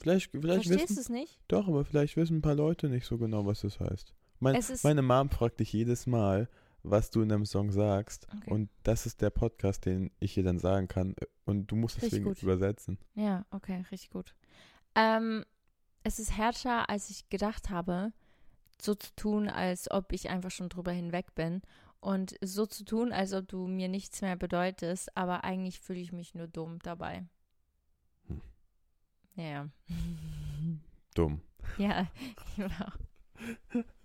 [0.00, 1.40] Vielleicht, vielleicht Verstehst wissen, es nicht?
[1.48, 4.12] doch, aber vielleicht wissen ein paar Leute nicht so genau, was das heißt.
[4.40, 6.48] Mein, meine Mom fragt dich jedes Mal,
[6.82, 8.26] was du in einem Song sagst.
[8.36, 8.50] Okay.
[8.50, 11.14] Und das ist der Podcast, den ich ihr dann sagen kann.
[11.44, 12.42] Und du musst Richtig deswegen gut.
[12.42, 12.98] übersetzen.
[13.14, 14.34] Ja, okay, richtig gut.
[14.96, 15.44] Ähm,
[16.04, 18.12] es ist härter, als ich gedacht habe,
[18.80, 21.62] so zu tun, als ob ich einfach schon drüber hinweg bin.
[22.00, 26.12] Und so zu tun, als ob du mir nichts mehr bedeutest, aber eigentlich fühle ich
[26.12, 27.24] mich nur dumm dabei.
[28.26, 28.40] Hm.
[29.36, 29.68] Ja.
[31.14, 31.40] Dumm.
[31.78, 32.08] ja,
[32.56, 33.84] genau.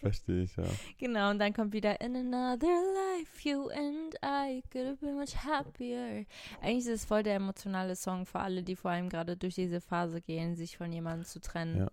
[0.00, 0.64] Verstehe ich, ja.
[0.98, 5.36] Genau, und dann kommt wieder In another life, you and I could have been much
[5.44, 6.26] happier.
[6.60, 9.80] Eigentlich ist es voll der emotionale Song für alle, die vor allem gerade durch diese
[9.80, 11.78] Phase gehen, sich von jemandem zu trennen.
[11.78, 11.90] Ja.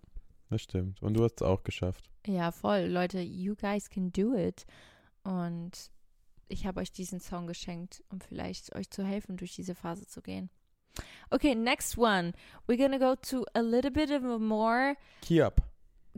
[0.50, 1.02] Das stimmt.
[1.02, 2.10] Und du hast es auch geschafft.
[2.28, 2.82] Ja, voll.
[2.82, 4.66] Leute, you guys can do it.
[5.24, 5.90] Und
[6.48, 10.22] ich habe euch diesen Song geschenkt, um vielleicht euch zu helfen, durch diese Phase zu
[10.22, 10.50] gehen.
[11.32, 12.34] Okay, next one.
[12.68, 15.64] We're gonna go to a little bit of a more Kiap.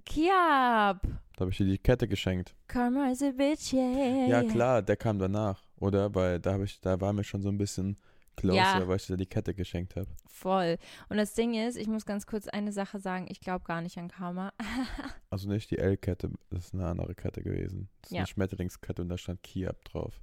[0.04, 1.02] Kiab.
[1.36, 2.56] Da habe ich dir die Kette geschenkt.
[2.68, 4.28] Karma is a bitch, yeah.
[4.28, 6.14] Ja, klar, der kam danach, oder?
[6.16, 7.98] Weil da, hab ich, da war mir schon so ein bisschen
[8.38, 8.88] closer, Ja.
[8.88, 10.08] weil ich dir die Kette geschenkt habe.
[10.28, 10.78] Voll.
[11.10, 13.98] Und das Ding ist, ich muss ganz kurz eine Sache sagen, ich glaube gar nicht
[13.98, 14.54] an Karma.
[15.30, 17.90] Also nicht die L-Kette, das ist eine andere Kette gewesen.
[18.02, 18.20] Das ist Ja.
[18.22, 20.22] eine Schmetterlingskette und da stand Kiap drauf.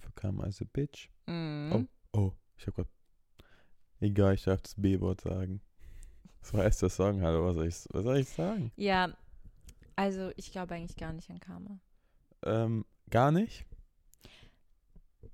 [0.00, 1.10] Für Karma as a Bitch.
[1.26, 1.86] Mhm.
[2.14, 2.88] Oh, ich habe grad.
[4.00, 5.60] Egal, ich darf das B-Wort sagen.
[6.42, 8.70] So heißt der Song, hallo, was soll ich, was soll ich sagen?
[8.76, 9.10] Ja,
[9.96, 11.78] also ich glaube eigentlich gar nicht an Karma.
[12.44, 13.64] Ähm, gar nicht?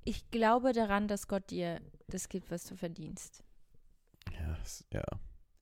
[0.05, 3.43] Ich glaube daran, dass Gott dir das gibt, was du verdienst.
[4.33, 5.05] Ja, es- ja.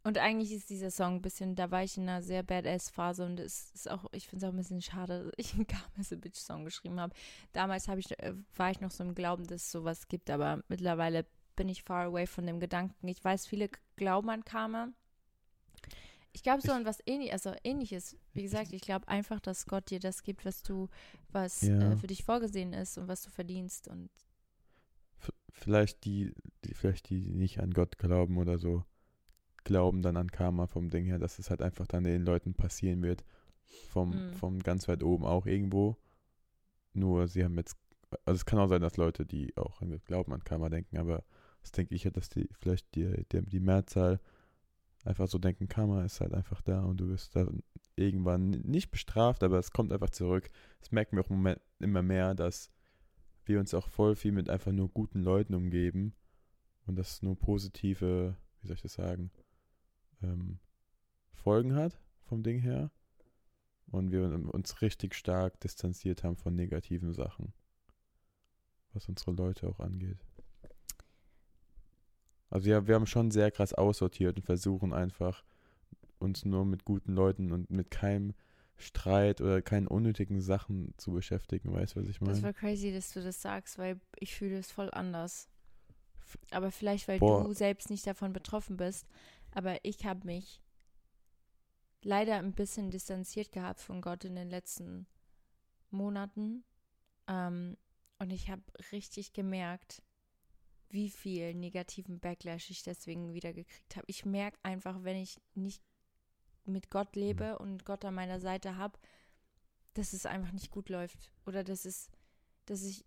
[0.04, 3.40] Und eigentlich ist dieser Song ein bisschen, da war ich in einer sehr Badass-Phase und
[3.40, 6.38] es ist auch, ich finde es auch ein bisschen schade, dass ich einen Karma Bitch
[6.38, 7.14] Song geschrieben habe.
[7.52, 10.62] Damals habe ich, äh, war ich noch so im Glauben, dass es sowas gibt, aber
[10.68, 13.06] mittlerweile bin ich far away von dem Gedanken.
[13.08, 14.88] Ich weiß, viele glauben an Karma.
[16.38, 18.16] Ich glaube so an was ähnliches, also ähnliches.
[18.32, 20.88] Wie gesagt, ich glaube einfach, dass Gott dir das gibt, was du,
[21.32, 21.90] was Ja.
[21.94, 23.88] äh, für dich vorgesehen ist und was du verdienst.
[23.88, 24.08] Und
[25.18, 26.32] V vielleicht die,
[26.64, 28.84] die, vielleicht die, die nicht an Gott glauben oder so,
[29.64, 33.02] glauben dann an Karma vom Ding her, dass es halt einfach dann den Leuten passieren
[33.02, 33.24] wird.
[33.88, 34.32] Vom, Mhm.
[34.34, 35.96] vom ganz weit oben auch irgendwo.
[36.92, 37.76] Nur sie haben jetzt,
[38.24, 41.24] also es kann auch sein, dass Leute, die auch an Glauben an Karma denken, aber
[41.62, 44.20] das denke ich ja, dass die vielleicht die, die, die Mehrzahl
[45.04, 47.62] einfach so denken, Karma ist halt einfach da und du wirst dann
[47.96, 50.50] irgendwann nicht bestraft, aber es kommt einfach zurück.
[50.80, 52.70] Das merken wir auch immer mehr, dass
[53.44, 56.14] wir uns auch voll viel mit einfach nur guten Leuten umgeben
[56.86, 59.30] und das nur positive, wie soll ich das sagen,
[60.22, 60.58] ähm,
[61.32, 62.90] Folgen hat vom Ding her
[63.86, 67.54] und wir uns richtig stark distanziert haben von negativen Sachen,
[68.92, 70.27] was unsere Leute auch angeht.
[72.50, 75.44] Also ja, wir haben schon sehr krass aussortiert und versuchen einfach
[76.18, 78.34] uns nur mit guten Leuten und mit keinem
[78.76, 82.32] Streit oder keinen unnötigen Sachen zu beschäftigen, weißt du, was ich meine?
[82.32, 85.48] Das war crazy, dass du das sagst, weil ich fühle es voll anders.
[86.50, 87.44] Aber vielleicht, weil Boah.
[87.44, 89.06] du selbst nicht davon betroffen bist.
[89.52, 90.62] Aber ich habe mich
[92.02, 95.06] leider ein bisschen distanziert gehabt von Gott in den letzten
[95.90, 96.64] Monaten.
[97.26, 97.76] Ähm,
[98.18, 100.02] und ich habe richtig gemerkt,
[100.90, 104.06] wie viel negativen Backlash ich deswegen wieder gekriegt habe.
[104.08, 105.82] Ich merke einfach, wenn ich nicht
[106.64, 108.98] mit Gott lebe und Gott an meiner Seite habe,
[109.94, 111.30] dass es einfach nicht gut läuft.
[111.46, 112.08] Oder dass es,
[112.66, 113.04] dass ich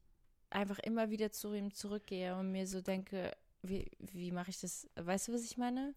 [0.49, 4.87] einfach immer wieder zu ihm zurückgehe und mir so denke, wie, wie mache ich das?
[4.95, 5.93] Weißt du, was ich meine?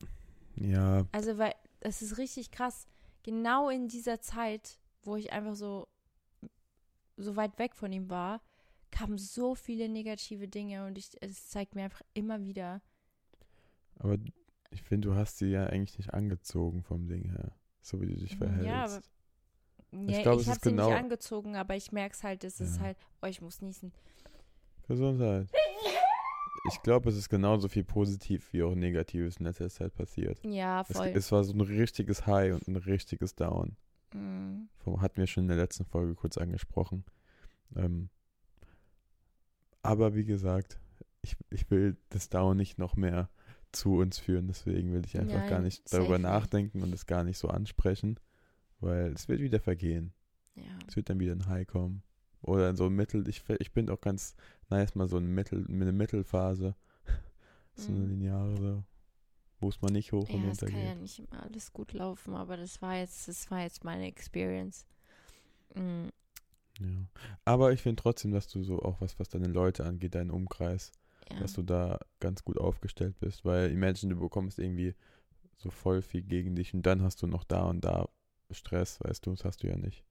[0.57, 2.87] Ja, Also, weil es ist richtig krass.
[3.23, 5.89] Genau in dieser Zeit, wo ich einfach so,
[7.17, 8.41] so weit weg von ihm war,
[8.95, 12.81] kamen so viele negative Dinge und ich, es zeigt mir einfach immer wieder.
[13.99, 14.17] aber
[14.71, 18.17] ich finde, du hast sie ja eigentlich nicht angezogen vom Ding her, so wie du
[18.17, 18.67] dich verhältst.
[18.67, 19.01] Ja, aber
[20.11, 22.43] Ja, ich, glaub, es habe ist sie genau- nicht angezogen, aber ich merke es halt,
[22.45, 22.83] es ist Ja.
[22.83, 23.93] halt, oh, ich muss niesen.
[24.89, 25.49] Gesundheit.
[26.71, 30.41] Ich glaube, es ist genauso viel positiv wie auch negatives in letzter Zeit passiert.
[30.45, 31.09] Ja, Es, voll.
[31.09, 33.77] es war so ein richtiges High und ein richtiges Down.
[34.11, 37.05] Vom- Hatten wir schon in der letzten Folge kurz angesprochen.
[37.77, 38.09] Ähm,
[39.85, 40.79] aber wie gesagt,
[41.23, 43.29] ich, ich will das Down nicht noch mehr
[43.73, 44.47] zu uns führen.
[44.49, 46.25] Deswegen will ich einfach gar Nein, nicht safe darüber nicht.
[46.25, 48.19] nachdenken und es gar nicht so ansprechen.
[48.81, 50.13] Weil es wird wieder vergehen.
[50.57, 50.63] Ja.
[50.89, 52.03] Es wird dann wieder ein High kommen.
[52.43, 53.27] Oder so ein Mittel.
[53.29, 54.35] Ich, ich bin auch ganz
[54.69, 56.75] nice, mal so ein Mittel, eine Mittelphase.
[57.75, 58.09] so eine Mhm.
[58.11, 58.85] lineare, so,
[59.61, 61.03] wo es mal nicht hoch und Ja, es runter kann ja geht.
[61.03, 64.87] nicht immer alles gut laufen, aber das war jetzt, das war jetzt meine Experience.
[66.81, 67.07] Ja.
[67.45, 70.93] Aber ich finde trotzdem, dass du so auch was, was deine Leute angeht, deinen Umkreis,
[71.31, 71.39] Ja.
[71.41, 73.45] dass du da ganz gut aufgestellt bist.
[73.45, 74.95] Weil imagine, du bekommst irgendwie
[75.57, 78.09] so voll viel gegen dich und dann hast du noch da und da
[78.51, 80.05] Stress, weißt du, das hast du ja nicht.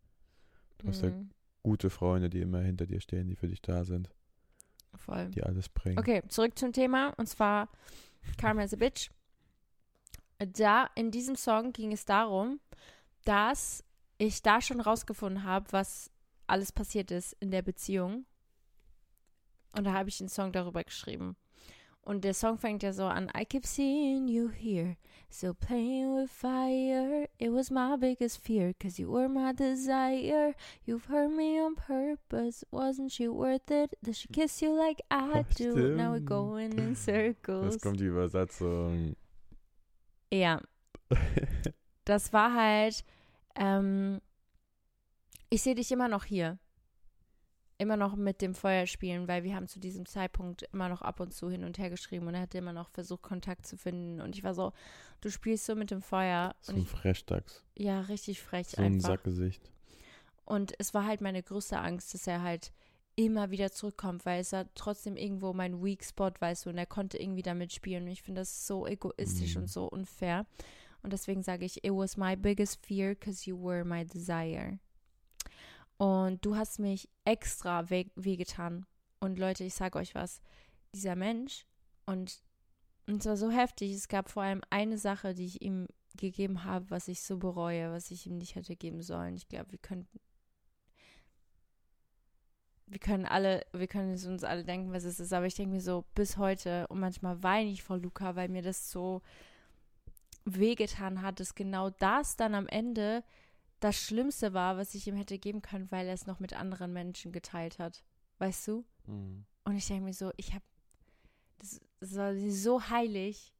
[0.79, 1.29] Du hast ja Mm.
[1.61, 4.09] gute Freunde, die immer hinter dir stehen, die für dich da sind,
[4.95, 5.29] Voll.
[5.29, 5.99] die alles bringen.
[5.99, 7.69] Okay, zurück zum Thema und zwar
[8.37, 9.11] Karma as a Bitch.
[10.39, 12.59] Da in diesem Song ging es darum,
[13.23, 13.83] dass
[14.17, 16.09] ich da schon rausgefunden habe, was
[16.53, 18.25] alles passiert ist in der Beziehung.
[19.75, 21.35] Und da habe ich einen Song darüber geschrieben.
[22.01, 24.97] Und der Song fängt ja so an: I keep seeing you here,
[25.31, 27.27] still playing with fire.
[27.39, 30.53] It was my biggest fear, cause you were my desire.
[30.85, 33.95] You've hurt me on purpose, wasn't she worth it?
[34.03, 35.95] Does she kiss you like I Oh, do?
[35.95, 36.25] Now we're stimmt.
[36.29, 37.73] going in circles.
[37.75, 39.15] Jetzt kommt die Übersetzung.
[40.31, 40.59] Ja,
[42.05, 43.03] das war halt,
[43.55, 44.19] ähm,
[45.53, 46.57] ich sehe dich immer noch hier.
[47.79, 51.19] Immer noch mit dem Feuer spielen, weil wir haben zu diesem Zeitpunkt immer noch ab
[51.19, 54.21] und zu hin und her geschrieben und er hat immer noch versucht, Kontakt zu finden.
[54.21, 54.71] Und ich war so,
[55.21, 56.55] du spielst so mit dem Feuer.
[56.61, 57.63] so ein Frechdachs.
[57.75, 59.09] ja, richtig frech So ein einfach.
[59.09, 59.71] Sackgesicht.
[60.45, 62.71] Und es war halt meine größte Angst, dass er halt
[63.15, 66.85] immer wieder zurückkommt, weil es war trotzdem irgendwo mein Weak Spot, weißt du, und er
[66.85, 68.03] konnte irgendwie damit spielen.
[68.03, 69.63] Und ich finde das so egoistisch Mhm.
[69.63, 70.45] und so unfair.
[71.01, 74.79] Und deswegen sage ich, it was my biggest fear, because you were my desire.
[75.97, 78.85] Und du hast mich extra weh wehgetan.
[79.19, 80.41] Und Leute, ich sage euch was,
[80.93, 81.65] dieser Mensch,
[82.05, 82.43] und,
[83.07, 86.63] und es war so heftig, es gab vor allem eine Sache, die ich ihm gegeben
[86.63, 89.35] habe, was ich so bereue, was ich ihm nicht hätte geben sollen.
[89.35, 90.19] Ich glaube, wir könnten
[92.93, 95.73] wir können alle, wir können es uns alle denken, was es ist, aber ich denke
[95.73, 99.21] mir so bis heute und manchmal weine ich vor Luca, weil mir das so
[100.45, 103.23] wehgetan hat, dass genau das dann am Ende
[103.83, 106.93] das Schlimmste war, was ich ihm hätte geben können, weil er es noch mit anderen
[106.93, 108.03] Menschen geteilt hat.
[108.39, 108.85] Weißt du?
[109.07, 109.45] Mhm.
[109.65, 110.63] Und ich denke mir so, ich habe,
[111.59, 113.53] das, das war so heilig.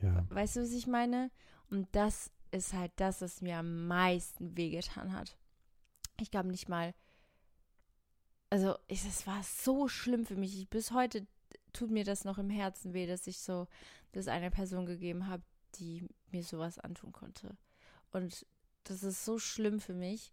[0.00, 0.26] Ja.
[0.30, 1.30] Weißt du, was ich meine?
[1.68, 5.36] Und das ist halt das, was mir am meisten wehgetan hat.
[6.18, 6.94] Ich glaube nicht mal.
[8.48, 10.58] Also, ich, es war so schlimm für mich.
[10.58, 11.26] Ich, bis heute
[11.74, 13.68] tut mir das noch im Herzen weh, dass ich so
[14.12, 15.42] das einer Person gegeben habe,
[15.74, 17.54] die mir sowas antun konnte.
[18.12, 18.46] Und
[18.88, 20.32] das ist so schlimm für mich.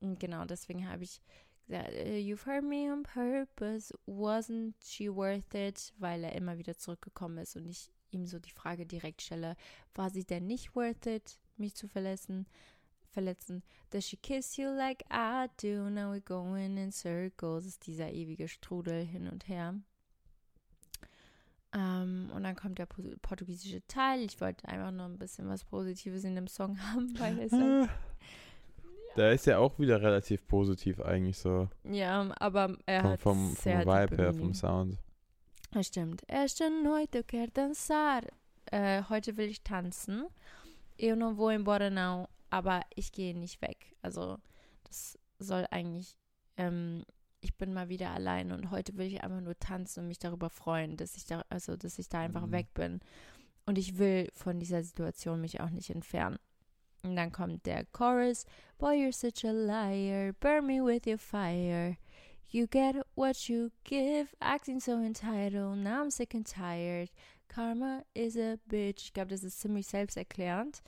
[0.00, 1.20] Und genau, deswegen habe ich
[1.66, 5.92] gesagt, äh, you've hurt me on purpose, wasn't she worth it?
[5.98, 9.56] Weil er immer wieder zurückgekommen ist und ich ihm so die Frage direkt stelle,
[9.94, 12.46] war sie denn nicht worth it, mich zu verletzen?
[13.10, 13.62] Verletzen.
[13.90, 15.90] Does she kiss you like I do?
[15.90, 17.64] Now we're going in circles.
[17.64, 19.74] Ist dieser ewige Strudel hin und her.
[21.74, 24.20] Ähm, und dann kommt der po- portugiesische Teil.
[24.22, 27.52] Ich wollte einfach nur ein bisschen was Positives in dem Song haben, weil es
[29.16, 31.68] Da ist ja auch wieder relativ positiv eigentlich so.
[31.84, 34.96] ja, aber er Vom, hat vom, vom Vibe her, vom Sound.
[35.72, 36.22] Das stimmt.
[36.28, 38.22] Esta noite eu quero dançar.
[38.70, 40.26] Äh, heute will ich tanzen.
[40.98, 43.94] Eu não vou embora não, aber ich gehe nicht weg.
[44.02, 44.38] Also
[44.84, 46.16] das soll eigentlich,
[46.56, 47.04] ähm,
[47.40, 50.50] ich bin mal wieder allein und heute will ich einfach nur tanzen und mich darüber
[50.50, 52.52] freuen, dass ich da, also dass ich da einfach Mhm.
[52.52, 53.00] weg bin.
[53.66, 56.38] Und ich will von dieser Situation mich auch nicht entfernen.
[57.04, 58.44] Und dann kommt der Chorus.
[58.78, 60.32] Boy, you're such a liar.
[60.40, 61.96] Burn me with your fire.
[62.50, 64.28] You get what you give.
[64.40, 65.78] Acting so entitled.
[65.78, 67.10] Now I'm sick and tired.
[67.48, 69.02] Karma is a bitch.
[69.04, 70.82] Ich glaube, das ist ziemlich selbsterklärend.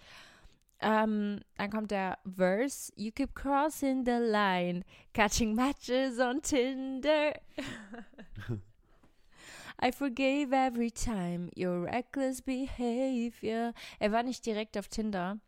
[0.83, 2.93] Ähm, dann kommt der Verse.
[2.97, 4.83] You keep crossing the line.
[5.13, 7.35] Catching matches on Tinder.
[9.83, 13.73] I forgave every time your reckless behavior.
[13.99, 15.39] Er war nicht direkt auf Tinder,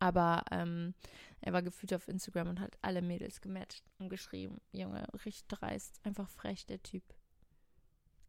[0.00, 0.94] aber ähm,
[1.40, 4.60] er war gefühlt auf Instagram und hat alle Mädels gematcht und geschrieben.
[4.72, 6.00] Junge, richtig dreist.
[6.02, 7.04] Einfach frech, der Typ.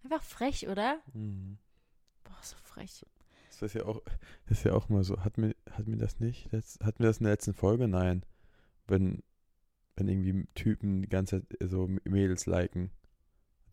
[0.03, 0.99] Einfach frech, oder?
[1.13, 1.57] Mhm.
[2.23, 3.03] Boah, so frech.
[3.49, 4.01] Das ist ja auch,
[4.45, 5.19] das ist ja auch mal so.
[5.23, 6.51] Hat mir, hat mir das nicht?
[6.51, 7.87] Letzt, hatten wir das in der letzten Folge?
[7.87, 8.25] Nein.
[8.87, 9.23] Wenn,
[9.95, 12.91] wenn irgendwie Typen die ganze Zeit so Mädels liken.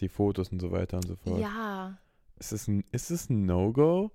[0.00, 1.40] Die Fotos und so weiter und so fort.
[1.40, 1.98] Ja.
[2.36, 4.10] Ist es ein, ist es ein No-Go,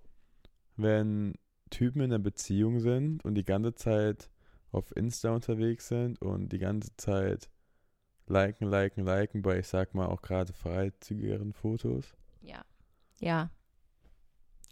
[0.76, 1.36] wenn
[1.70, 4.30] Typen in einer Beziehung sind und die ganze Zeit
[4.72, 7.50] auf Insta unterwegs sind und die ganze Zeit
[8.28, 12.16] liken, liken, liken bei, ich sag mal, auch gerade freizügigeren Fotos?
[12.42, 12.64] Ja.
[13.20, 13.52] Ja.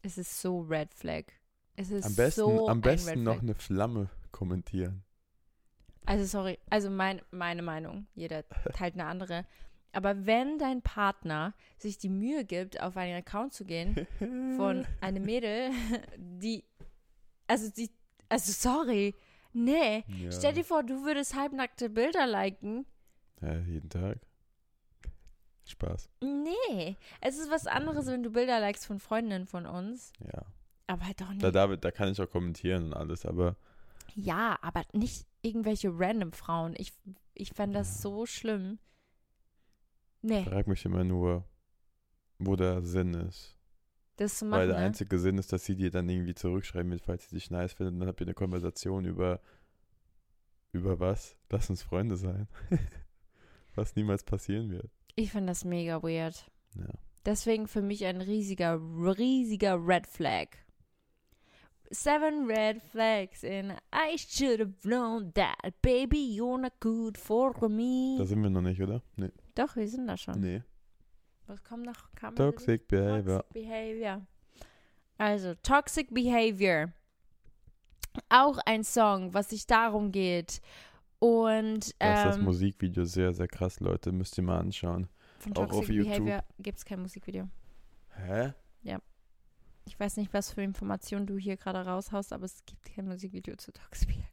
[0.03, 1.25] Es ist so Red Flag.
[1.79, 5.03] Es ist Am besten, so am ein besten Red noch eine Flamme kommentieren.
[6.07, 9.45] Also sorry, also mein, meine Meinung, jeder teilt eine andere.
[9.91, 14.07] Aber wenn dein Partner sich die Mühe gibt, auf einen Account zu gehen
[14.57, 15.69] von einem Mädel,
[16.17, 16.63] die,
[17.45, 17.91] also die,
[18.27, 19.13] also sorry,
[19.53, 20.03] nee.
[20.07, 20.31] ja.
[20.31, 22.87] Stell dir vor, du würdest halbnackte Bilder liken.
[23.41, 24.17] ja, jeden Tag.
[25.65, 26.09] Spaß.
[26.21, 30.11] Nee, es ist was anderes, wenn du Bilder likest von Freundinnen von uns.
[30.25, 30.43] Ja.
[30.87, 31.43] Aber halt doch nicht.
[31.43, 33.57] Da, da, da kann ich auch kommentieren und alles, aber
[34.15, 36.73] Ja, aber nicht irgendwelche random Frauen.
[36.77, 36.93] Ich,
[37.33, 38.79] ich fände das so schlimm.
[40.21, 41.45] Nee, ich frage mich immer nur,
[42.39, 43.55] wo der Sinn ist.
[44.15, 44.61] das zu machen.
[44.61, 44.85] Weil der ne?
[44.85, 47.93] einzige Sinn ist, dass sie dir dann irgendwie zurückschreiben wird, falls sie dich nice findet.
[47.93, 49.41] Und dann habt ihr eine Konversation über.
[50.73, 51.37] Über was?
[51.49, 52.47] Lass uns Freunde sein.
[53.75, 54.91] was niemals passieren wird.
[55.15, 56.51] Ich finde das mega weird.
[56.75, 56.93] Ja.
[57.25, 60.49] Deswegen für mich ein riesiger, riesiger Red Flag.
[61.91, 68.17] Seven red flags and I should have known that, baby, you're not good for me.
[68.17, 69.01] Da sind wir noch nicht, oder?
[69.15, 69.31] Nee.
[69.55, 70.39] Doch, wir sind da schon.
[70.39, 70.61] nee.
[71.47, 72.13] Was kommt noch?
[72.13, 73.37] Kam Toxic Behavior.
[73.41, 74.21] Toxic Behavior.
[75.17, 76.91] Also, Toxic Behavior.
[78.27, 80.61] Auch ein Song, was sich darum geht.
[81.19, 84.11] Und Da ist das ähm, Musikvideo sehr, sehr krass, Leute.
[84.11, 85.07] Müsst ihr mal anschauen.
[85.39, 86.13] von auch Toxic auf YouTube.
[86.17, 87.47] Behavior gibt es kein Musikvideo.
[88.09, 88.53] Hä?
[89.87, 93.55] Ich weiß nicht, was für Informationen du hier gerade raushaust, aber es gibt kein Musikvideo
[93.55, 94.27] zu Toxic Behavior.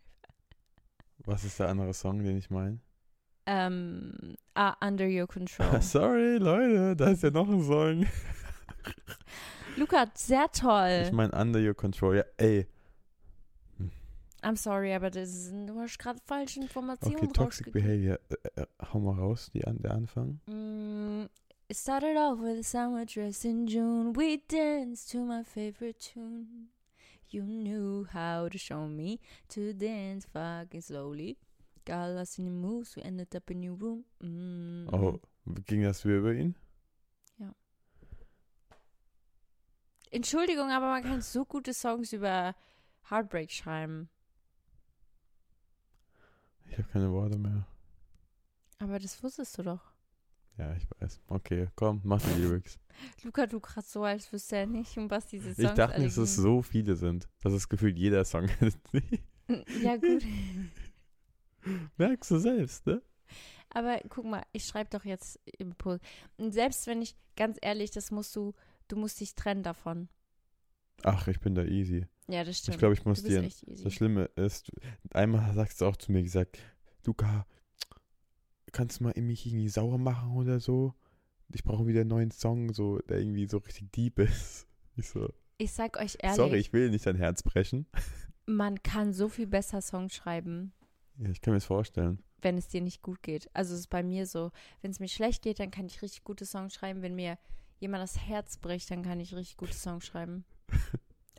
[1.19, 2.81] Was ist der andere Song, den ich meine?
[3.47, 5.69] Ähm, ah, Under Your Control.
[5.81, 8.07] Sorry, Leute, da ist ja noch ein Song.
[9.77, 11.05] Luca, sehr toll.
[11.05, 12.17] Ich meine Under Your Control.
[12.17, 12.67] Ja, ey.
[14.43, 17.73] I'm sorry, aber das ist, du hast gerade falsche Informationen Okay, Toxic.
[17.73, 18.19] Behavior.
[18.29, 20.41] Äh, äh, hau mal raus, die an, der Anfang.
[20.47, 21.27] Mm,
[21.69, 24.13] it started off with a summer dress in June.
[24.13, 26.69] We danced to my favorite tune.
[27.29, 31.37] You knew how to show me to dance fucking slowly.
[31.85, 34.05] Got lost in the moves, we ended up in your room.
[34.23, 34.89] Mm.
[34.93, 35.21] Oh,
[35.67, 36.55] ging das wieder über ihn?
[40.15, 42.55] Entschuldigung, aber man kann so gute Songs über
[43.11, 44.09] Heartbreak schreiben.
[46.67, 47.67] Ich habe keine Worte mehr.
[48.79, 49.94] Aber das wusstest du doch.
[50.57, 51.21] Ja, ich weiß.
[51.29, 52.79] Okay, komm, mach die Lyrics.
[53.25, 56.17] Luca, du gerade so, als wüsste er nicht, um was diese Songs Ich dachte, dass
[56.17, 58.79] es so viele sind, dass es gefühlt jeder Song ist.
[59.83, 60.25] Ja, gut.
[61.99, 63.03] Merkst du selbst, ne?
[63.69, 66.01] Aber guck mal, ich schreibe doch jetzt Impuls.
[66.39, 68.55] Und selbst wenn ich, ganz ehrlich, das musst du,
[68.89, 70.09] du musst dich trennen davon.
[71.03, 72.07] Ach, ich bin da easy.
[72.29, 72.77] Ja, das stimmt.
[72.77, 73.43] Ich glaube, ich muss dir.
[73.67, 74.71] Das Schlimme ist,
[75.13, 76.59] einmal sagst du auch zu mir gesagt,
[77.05, 77.47] Luca,
[78.75, 80.95] kannst du mal mich irgendwie sauer machen oder so?
[81.53, 84.67] Ich brauche wieder einen neuen Song, so, der irgendwie so richtig deep ist.
[84.97, 87.87] Ich so, Ich sag euch ehrlich, sorry, ich will nicht dein Herz brechen.
[88.47, 90.73] man kann so viel besser Songs schreiben,
[91.19, 92.23] Ja, ich kann mir das vorstellen.
[92.43, 93.51] wenn es dir nicht gut geht.
[93.55, 94.53] Also es ist bei mir so,
[94.83, 97.03] wenn es mir schlecht geht, dann kann ich richtig gute Songs schreiben.
[97.03, 97.39] Wenn mir
[97.81, 100.45] jemand das Herz bricht, dann kann ich richtig gute Songs schreiben.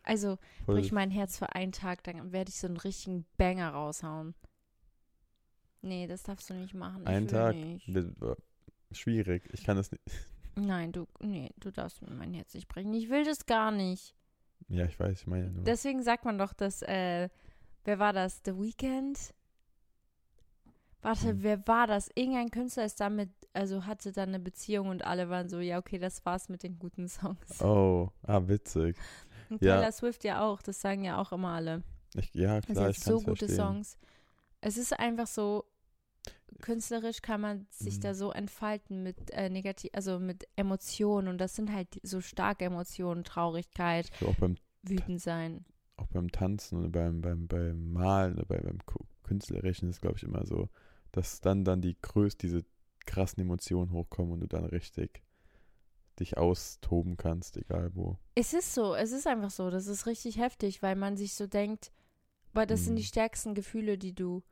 [0.08, 4.36] Also brich mein Herz für einen Tag, dann werde ich so einen richtigen Banger raushauen.
[5.86, 7.06] Nee, das darfst du nicht machen.
[7.06, 7.56] Einen Tag.
[7.56, 7.88] Nicht.
[7.88, 8.06] das
[8.92, 9.48] schwierig.
[9.54, 10.04] Ich kann das nicht.
[10.56, 12.94] Nein, du, nee, du darfst mir mein Herz nicht brechen.
[12.94, 14.16] Ich will das gar nicht.
[14.68, 15.64] Ja, ich weiß, ich meine nur.
[15.64, 17.30] Deswegen sagt man doch, dass, äh,
[17.84, 18.42] wer war das?
[18.46, 19.34] The Weeknd?
[21.02, 21.44] Warte, Hm.
[21.44, 22.10] wer war das?
[22.16, 26.00] Irgendein Künstler ist damit, also hatte dann eine Beziehung und alle waren so, ja, okay,
[26.00, 27.62] das war's mit den guten Songs.
[27.62, 28.98] oh, ah, witzig.
[29.52, 29.76] Und ja.
[29.76, 31.84] Taylor Swift ja auch, das sagen ja auch immer alle.
[32.16, 33.56] Ich, ja, Also klar, jetzt ich so gute verstehen.
[33.56, 34.00] Songs.
[34.62, 35.66] Es ist einfach so,
[36.62, 38.02] künstlerisch kann man sich Mhm.
[38.02, 42.66] da so entfalten mit äh, negativ, also mit Emotionen und das sind halt so starke
[42.66, 45.66] Emotionen, Traurigkeit, So auch beim wütend sein.
[45.98, 48.80] auch beim Tanzen oder beim, beim, beim Malen oder bei, beim
[49.24, 50.70] Künstlerischen ist, glaube ich, immer so,
[51.12, 52.66] dass dann dann die größten, diese
[53.06, 55.24] krassen Emotionen hochkommen und du dann richtig
[56.20, 58.18] dich austoben kannst, egal wo.
[58.36, 61.48] Es ist so, es ist einfach so, das ist richtig heftig, weil man sich so
[61.48, 61.92] denkt,
[62.54, 62.98] weil das sind Mhm.
[62.98, 64.44] die stärksten Gefühle, die du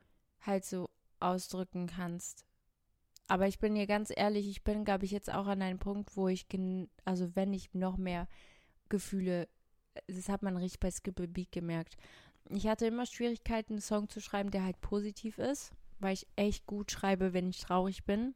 [0.41, 0.89] halt so
[1.23, 2.45] ausdrücken kannst.
[3.27, 6.15] Aber ich bin dir ganz ehrlich, ich bin, glaube ich, jetzt auch an einem Punkt,
[6.17, 6.45] wo ich,
[7.05, 8.27] also wenn ich noch mehr
[8.89, 9.47] Gefühle,
[10.07, 11.95] das hat man richtig bei Skip a Beat gemerkt.
[12.49, 16.65] Ich hatte immer Schwierigkeiten, einen Song zu schreiben, der halt positiv ist, weil ich echt
[16.65, 18.35] gut schreibe, wenn ich traurig bin.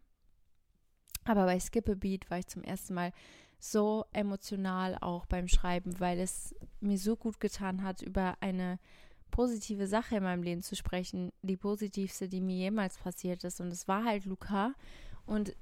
[1.25, 3.11] Aber bei Skip a Beat war ich zum ersten Mal
[3.59, 8.79] so emotional auch beim Schreiben, weil es mir so gut getan hat, über eine
[9.32, 13.61] positive Sache in meinem Leben zu sprechen, die positivste, die mir jemals passiert ist.
[13.61, 14.73] Und es war halt Luca.
[15.25, 15.55] Und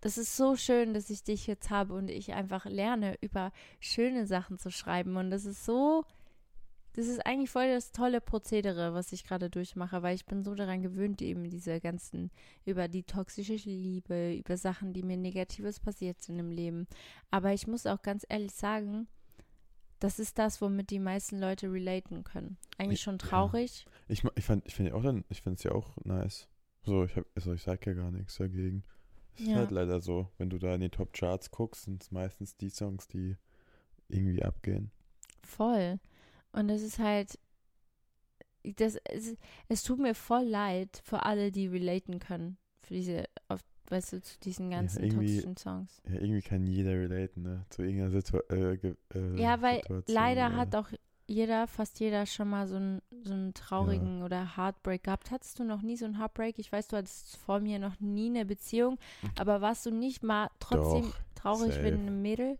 [0.00, 4.26] das ist so schön, dass ich dich jetzt habe und ich einfach lerne, über schöne
[4.26, 5.16] Sachen zu schreiben.
[5.16, 6.04] Und das ist so,
[6.92, 10.54] das ist eigentlich voll das tolle Prozedere, was ich gerade durchmache, weil ich bin so
[10.54, 12.30] daran gewöhnt, eben diese ganzen,
[12.64, 16.86] über die toxische Liebe, über Sachen, die mir Negatives passiert sind im Leben.
[17.30, 19.08] Aber ich muss auch ganz ehrlich sagen,
[19.98, 22.56] das ist das, womit die meisten Leute relaten können.
[22.78, 23.26] Eigentlich schon Ja.
[23.26, 23.86] traurig.
[24.08, 26.48] Ich, ma- ich fand, ich finde auch dann, ich finde es ja auch nice.
[26.82, 28.84] So, ich hab, also ich sag ja gar nichts dagegen.
[29.34, 29.56] Es ist Ja.
[29.56, 32.68] halt leider so, wenn du da in die Top Charts guckst, sind es meistens die
[32.70, 33.36] Songs, die
[34.08, 34.90] irgendwie abgehen.
[35.42, 35.98] Voll.
[36.52, 37.38] Und es ist halt,
[38.62, 39.36] das, es,
[39.68, 42.56] es tut mir voll leid für alle, die relaten können.
[42.82, 43.60] Für diese, auf,
[43.90, 46.00] weißt du, zu diesen ganzen irgendwie- toxischen Songs.
[46.08, 47.64] Ja, irgendwie kann jeder relaten, ne?
[47.70, 48.94] Zu irgendeiner Situa äh, äh,
[49.40, 50.14] Ja, weil Situation.
[50.14, 50.88] leider oder- hat auch
[51.28, 55.32] jeder, fast jeder schon mal so einen, so einen traurigen oder Heartbreak gehabt.
[55.32, 56.56] Hattest du noch nie so einen Heartbreak?
[56.58, 58.96] Ich weiß, du hattest vor mir noch nie eine Beziehung,
[59.36, 61.84] aber warst du nicht mal trotzdem Doch, traurig safe.
[61.84, 62.58] wegen einem Mädel?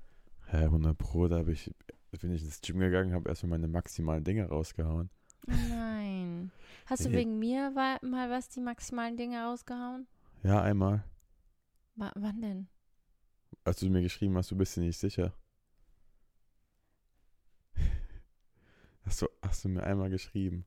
[0.48, 1.72] Hä, 100 Pro, da hab ich,
[2.20, 5.10] bin ich ins Gym gegangen, habe erstmal meine maximalen Dinge rausgehauen.
[5.46, 6.50] Nein.
[6.86, 10.06] Hast du wegen mir mal was die maximalen Dinge rausgehauen?
[10.42, 11.04] Ja, einmal.
[11.96, 12.68] Wa- wann denn?
[13.64, 15.34] Als du mir geschrieben hast, du bist dir nicht sicher.
[19.04, 20.64] Hast du, hast du mir einmal geschrieben?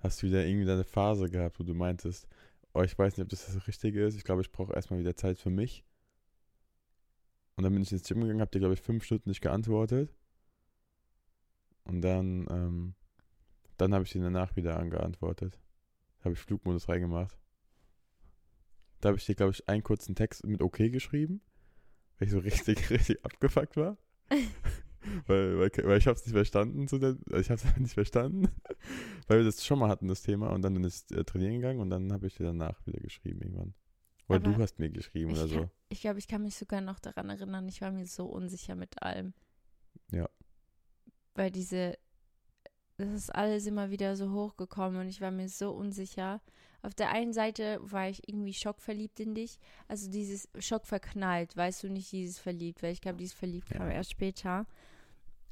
[0.00, 2.28] Hast du wieder irgendwie deine Phase gehabt, wo du meintest,
[2.74, 4.16] oh, ich weiß nicht, ob das das Richtige ist.
[4.16, 5.84] Ich glaube, ich brauche erstmal wieder Zeit für mich.
[7.56, 10.14] Und dann bin ich ins Gym gegangen, hab dir, glaube ich, fünf Stunden nicht geantwortet.
[11.84, 12.94] Und dann, ähm,
[13.78, 15.60] dann habe ich dir danach wieder angeantwortet.
[16.24, 17.38] Habe ich Flugmodus reingemacht.
[19.02, 21.42] Da habe ich dir, glaube ich, einen kurzen Text mit OK geschrieben,
[22.18, 22.38] weil ich so
[22.78, 23.98] richtig, richtig abgefuckt war.
[25.26, 26.88] weil, weil, weil ich habe es nicht verstanden.
[26.88, 28.48] Zu der, ich habe es nicht verstanden,
[29.26, 30.50] weil wir das schon mal hatten, das Thema.
[30.50, 33.42] Und dann bin ich äh, trainieren gegangen und dann habe ich dir danach wieder geschrieben
[33.42, 33.74] irgendwann.
[34.28, 35.56] Oder Aber du hast mir geschrieben oder so.
[35.60, 38.76] kann- Ich glaube, ich kann mich sogar noch daran erinnern, ich war mir so unsicher
[38.76, 39.34] mit allem.
[40.12, 40.28] Ja.
[41.34, 41.98] Weil diese,
[42.98, 46.40] das ist alles immer wieder so hochgekommen und ich war mir so unsicher.
[46.82, 49.58] Auf der einen Seite war ich irgendwie schockverliebt in dich.
[49.86, 53.94] Also dieses schockverknallt, weißt du, nicht dieses verliebt, weil ich glaube, dieses verliebt kam Ja.
[53.94, 54.66] erst später.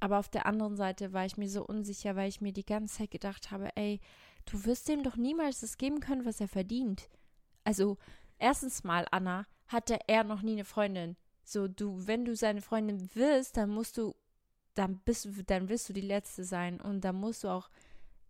[0.01, 2.99] Aber auf der anderen Seite war ich mir so unsicher, weil ich mir die ganze
[2.99, 4.01] Zeit gedacht habe, ey,
[4.47, 7.09] du wirst dem doch niemals das geben können, was er verdient.
[7.65, 7.99] Also,
[8.39, 11.17] erstens mal, Anna, hatte er noch nie eine Freundin.
[11.45, 14.15] So, du, wenn du seine Freundin wirst, dann musst du,
[14.75, 17.69] dann bist du, dann wirst du die Letzte sein und dann musst du auch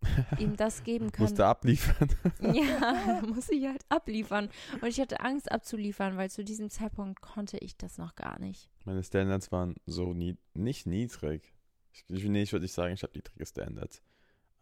[0.39, 1.29] ihm das geben können.
[1.29, 2.09] Musste abliefern.
[2.41, 4.49] Ja, muss ich halt abliefern.
[4.81, 8.69] Und ich hatte Angst abzuliefern, weil zu diesem Zeitpunkt konnte ich das noch gar nicht.
[8.85, 11.53] Meine Standards waren so nie, nicht niedrig.
[11.91, 14.01] Ich, ich, nee, ich würde nicht sagen, ich habe niedrige Standards.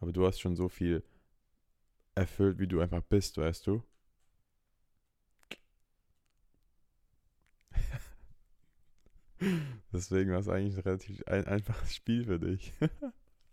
[0.00, 1.04] Aber du hast schon so viel
[2.14, 3.82] erfüllt, wie du einfach bist, weißt du?
[9.92, 12.72] Deswegen war es eigentlich ein relativ ein, einfaches Spiel für dich.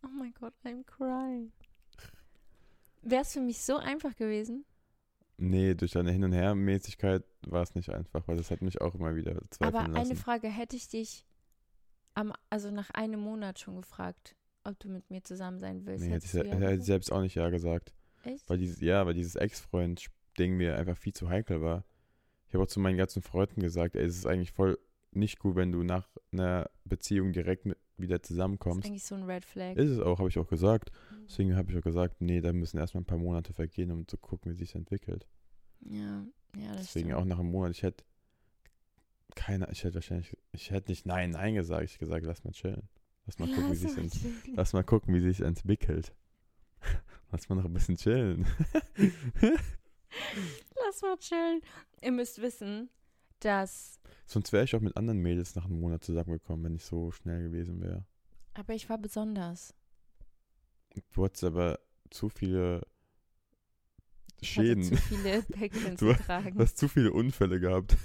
[0.04, 1.52] Oh mein Gott, I'm crying.
[3.02, 4.66] Wäre es für mich so einfach gewesen?
[5.40, 8.96] nee, durch deine Hin- und Her-Mäßigkeit war es nicht einfach, weil das hat mich auch
[8.96, 10.12] immer wieder zweifeln Aber lassen.
[10.12, 11.26] eine Frage, hätte ich dich
[12.16, 16.04] am, also nach einem Monat schon gefragt, ob du mit mir zusammen sein willst.
[16.04, 17.94] nee, hätte ich, ja hätte ich selbst auch nicht Ja gesagt.
[18.24, 18.50] Echt?
[18.50, 21.86] Weil dieses, ja, weil dieses Ex-Freund-Ding mir einfach viel zu heikel war.
[22.48, 24.80] Ich habe auch zu meinen ganzen Freunden gesagt, ey, es ist eigentlich voll
[25.12, 28.86] nicht gut, wenn du nach einer Beziehung direkt mit, wieder Das ist zusammenkommst.
[28.88, 29.76] eigentlich so ein Red Flag.
[29.76, 30.92] Ist es auch, habe ich auch gesagt.
[31.12, 31.26] Mhm.
[31.28, 34.18] Deswegen habe ich auch gesagt, nee, da müssen erstmal ein paar Monate vergehen, um zu
[34.18, 35.28] gucken, wie sich entwickelt.
[35.82, 36.26] Ja,
[36.56, 37.22] ja, das Deswegen stimmt.
[37.22, 38.04] auch nach einem Monat, ich hätte
[39.36, 41.84] keine, ich hätte wahrscheinlich, ich hätte nicht Nein, Nein gesagt.
[41.84, 42.88] Ich hätte gesagt, lass mal chillen.
[43.26, 44.42] Lass mal gucken, wie Lass sich ent chillen.
[44.56, 46.16] Lass mal gucken, wie sich entwickelt.
[47.32, 48.48] Lass mal noch ein bisschen chillen.
[50.86, 51.62] Lass mal chillen.
[52.02, 52.90] Ihr müsst wissen,
[53.40, 54.00] dass.
[54.26, 57.44] Sonst wäre ich auch mit anderen Mädels nach einem Monat zusammengekommen, wenn ich so schnell
[57.44, 58.06] gewesen wäre.
[58.54, 59.74] Aber ich war besonders.
[61.14, 61.80] Du hattest aber
[62.10, 62.82] zu viele
[64.42, 64.84] Schäden.
[64.84, 66.58] zu viele Päckchen Du- zu tragen.
[66.58, 67.96] Du hast zu viele Unfälle gehabt.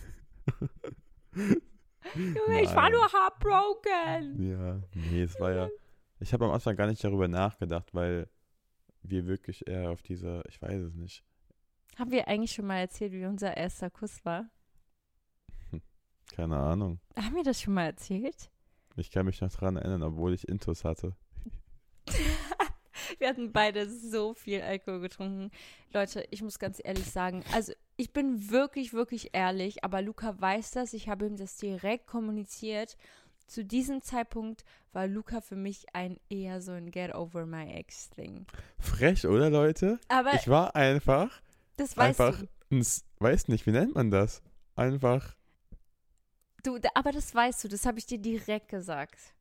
[1.35, 4.51] Junge, ich war nur heartbroken.
[4.51, 5.69] Ja, nee, es war ja.
[6.21, 8.29] Ich habe am Anfang gar nicht darüber nachgedacht, weil
[9.03, 11.25] wir wirklich eher auf dieser, ich weiß es nicht.
[11.99, 14.49] Haben wir eigentlich schon mal erzählt, wie unser erster Kuss war?
[16.35, 16.99] Keine Ahnung.
[17.17, 18.51] Haben wir das schon mal erzählt?
[18.97, 21.15] Ich kann mich noch dran erinnern, obwohl ich Intus hatte.
[23.19, 25.51] Wir hatten beide so viel Alkohol getrunken.
[25.93, 30.73] Leute, ich muss ganz ehrlich sagen, also ich bin wirklich, wirklich ehrlich, aber Luca weiß
[30.73, 30.93] das.
[30.93, 32.97] Ich habe ihm das direkt kommuniziert.
[33.47, 38.11] Zu diesem Zeitpunkt war Luca für mich ein eher so ein Get over my ex
[38.11, 38.47] Ding.
[38.79, 39.99] Frech, oder Leute?
[40.09, 41.43] Aber Ich war einfach,
[41.77, 42.49] das weißt einfach, du.
[42.77, 44.43] ein, S- weiß nicht, wie nennt man das?
[44.75, 45.35] Einfach,
[46.63, 46.79] du.
[46.95, 49.35] Aber das weißt du, das habe ich dir direkt gesagt.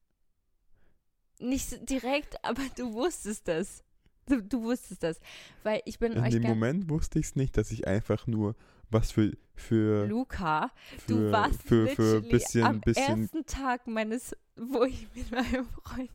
[1.39, 3.83] Nicht direkt, aber du wusstest das.
[4.27, 5.19] Du, du wusstest das.
[5.63, 8.55] Weil ich bin in euch dem Moment wusste ich es nicht, dass ich einfach nur
[8.89, 10.69] was für, für, Luca,
[10.99, 15.65] für, du warst für, für bisschen, am bisschen, ersten Tag meines, wo ich mit meinem
[15.65, 16.11] Freund,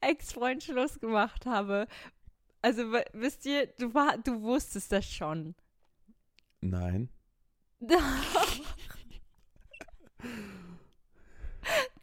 [0.00, 1.86] Ex-Freund Schluss gemacht habe.
[2.62, 5.54] Also wisst ihr, du war, du wusstest das schon.
[6.60, 7.10] nein.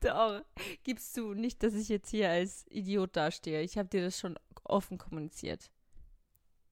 [0.02, 0.42] Doch.
[0.84, 3.62] Gibst du nicht, dass ich jetzt hier als Idiot dastehe.
[3.62, 5.72] Ich habe dir das schon offen kommuniziert.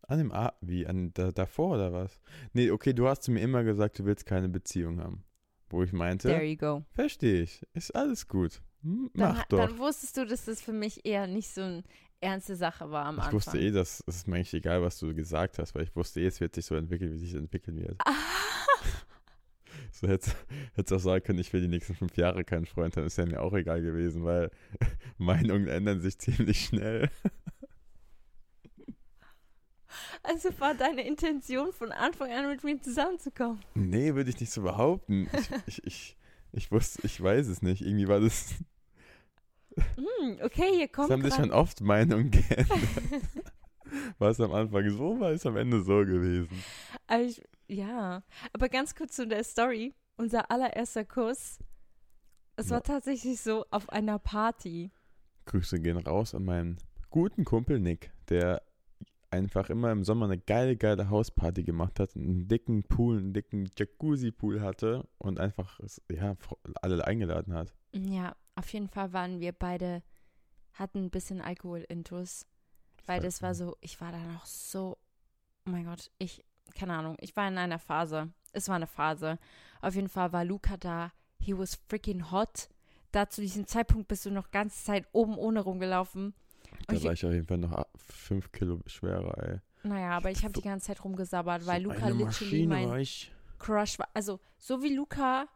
[0.07, 2.19] An dem A, wie, an, da, davor oder was?
[2.51, 5.23] Nee, okay, du hast zu mir immer gesagt, du willst keine Beziehung haben.
[5.69, 6.83] Wo ich meinte, There you go.
[6.91, 8.61] verstehe ich, ist alles gut.
[8.83, 9.57] Hm, Dann, Mach doch.
[9.59, 11.83] dann wusstest du, dass das für mich eher nicht so eine
[12.19, 13.33] ernste Sache war am ich Anfang.
[13.33, 16.27] wusste eh, dass es mir eigentlich egal, was du gesagt hast, weil ich wusste eh,
[16.27, 17.97] es wird sich so entwickeln, wie sich entwickeln wird.
[19.93, 20.31] So hätte
[20.75, 23.25] es auch sagen können, ich will die nächsten fünf Jahre keinen Freund haben, ist ja
[23.25, 24.51] mir auch egal gewesen, weil
[25.17, 27.09] Meinungen ändern sich ziemlich schnell.
[30.23, 33.59] Also war deine Intention von Anfang an mit mir zusammenzukommen.
[33.75, 35.29] Nee, würde ich nicht so behaupten.
[35.67, 36.17] Ich, ich, ich,
[36.53, 37.81] ich wusste, ich weiß es nicht.
[37.81, 38.55] Irgendwie war das,
[39.75, 42.79] Hm, okay, hier es kommt haben sich schon oft Meinungen geändert.
[44.17, 46.63] War es am Anfang so, war es am Ende so gewesen.
[47.07, 49.93] Aber ich, ja, aber ganz kurz zu der Story.
[50.15, 51.59] Unser allererster Kuss,
[52.55, 52.81] es war Ja.
[52.81, 54.91] tatsächlich so auf einer Party.
[55.45, 56.77] Grüße gehen raus an meinen
[57.09, 58.61] guten Kumpel Nick, der
[59.31, 63.71] einfach immer im Sommer eine geile, geile Hausparty gemacht hat, einen dicken Pool, einen dicken
[63.75, 65.79] Jacuzzi-Pool hatte und einfach
[66.11, 66.35] ja,
[66.81, 67.73] alle eingeladen hat.
[67.93, 70.03] Ja, auf jeden Fall waren wir beide,
[70.73, 72.45] hatten ein bisschen Alkohol-Intus.
[73.07, 74.97] Weil das war so, ich war da noch so,
[75.65, 78.31] oh mein Gott, ich, keine Ahnung, ich war in einer Phase.
[78.51, 79.39] Es war eine Phase.
[79.81, 81.11] Auf jeden Fall war Luca da.
[81.39, 82.69] He was freaking hot.
[83.11, 86.33] Da zu diesem Zeitpunkt bist du noch ganze Zeit oben ohne rumgelaufen.
[86.87, 89.59] Da ich- war ich auf jeden Fall noch fünf Kilo schwerer, ey.
[89.83, 93.05] Naja, aber ich habe die ganze Zeit rumgesabbert, weil So Luca literally mein.
[93.59, 94.07] Crush war.
[94.13, 95.47] Also, so wie Luca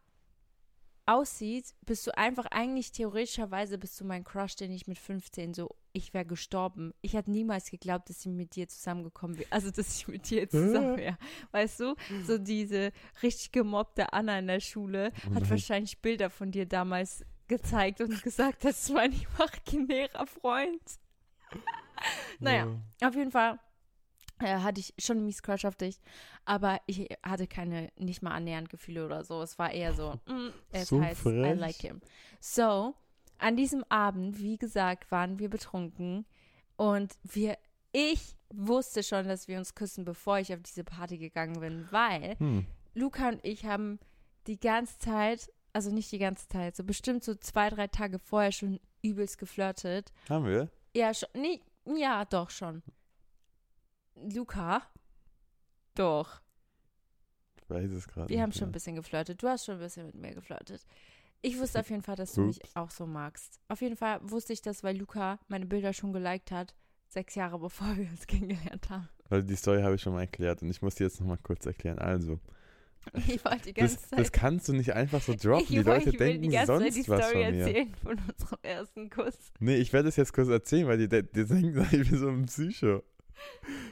[1.07, 5.75] aussieht, bist du einfach eigentlich theoretischerweise bist du mein Crush, den ich mit 15 so,
[5.93, 6.93] ich wäre gestorben.
[7.01, 9.51] Ich hätte niemals geglaubt, dass ich mit dir zusammengekommen wäre.
[9.51, 11.17] Also, dass ich mit dir zusammen wäre.
[11.51, 11.95] Weißt du?
[12.25, 12.91] So diese
[13.23, 15.49] richtig gemobbte Anna in der Schule hat nein.
[15.49, 20.81] wahrscheinlich Bilder von dir damals gezeigt und gesagt, das war ein imaginärer Freund.
[22.39, 22.67] Naja,
[23.01, 23.07] Ja.
[23.07, 23.59] auf jeden Fall
[24.39, 25.99] äh, hatte ich schon einen mies Crush auf dich,
[26.45, 29.41] aber ich hatte keine, nicht mal annähernd Gefühle oder so.
[29.41, 31.59] Es war eher so, mm, es So heißt, I frech.
[31.59, 32.01] like him.
[32.39, 32.93] So,
[33.39, 36.25] an diesem Abend, wie gesagt, waren wir betrunken
[36.75, 37.57] und wir,
[37.91, 42.37] ich wusste schon, dass wir uns küssen, bevor ich auf diese Party gegangen bin, weil
[42.39, 42.65] Hm.
[42.93, 43.99] Luca und ich haben
[44.47, 48.51] die ganze Zeit, also nicht die ganze Zeit, so bestimmt so zwei, drei Tage vorher
[48.51, 50.11] schon übelst geflirtet.
[50.29, 50.69] Haben wir?
[50.95, 51.29] Ja, schon.
[51.35, 51.61] Nee,
[51.95, 52.81] ja, doch schon.
[54.33, 54.81] Luca?
[55.95, 56.41] Doch.
[57.61, 58.29] Ich weiß es gerade.
[58.29, 59.41] Wir nicht haben schon ein bisschen geflirtet.
[59.41, 60.85] Du hast schon ein bisschen mit mir geflirtet.
[61.41, 62.75] Ich wusste auf jeden Fall, dass du mich Ups.
[62.75, 63.59] auch so magst.
[63.67, 66.73] Auf jeden Fall wusste ich das, weil Luca meine Bilder schon geliked hat,
[67.09, 69.07] sechs Jahre bevor wir uns kennengelernt haben.
[69.29, 71.37] Weil die Story habe ich schon mal erklärt und ich muss die jetzt noch mal
[71.37, 71.99] kurz erklären.
[71.99, 72.39] Also,
[73.27, 74.19] Ich wollte die ganze Das, Zeit.
[74.19, 75.63] das kannst du nicht einfach so droppen.
[75.63, 77.51] ich Die wollte- Leute ich will die denken ganze Zeit die sonst was Story von
[77.55, 77.65] mir.
[77.67, 79.37] erzählen von unserem ersten Kuss.
[79.59, 82.29] Nee, ich werde es jetzt kurz erzählen, weil die, die, die denken, ich bin so
[82.29, 83.03] ein Psycho.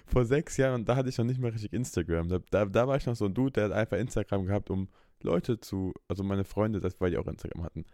[0.05, 2.29] Vor sechs Jahren, da hatte ich noch nicht mal richtig Instagram.
[2.29, 4.87] Da, da, da war ich noch so ein Dude, der hat einfach Instagram gehabt, um
[5.21, 7.85] Leute zu, also meine Freunde, das, weil die auch Instagram hatten.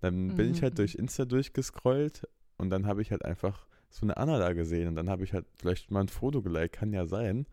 [0.00, 0.76] Dann bin ich halt Mhm.
[0.76, 2.28] durch Insta durchgescrollt
[2.58, 5.32] und dann habe ich halt einfach so eine Anna da gesehen und dann habe ich
[5.32, 7.46] halt vielleicht mal ein Foto geliked, kann ja sein.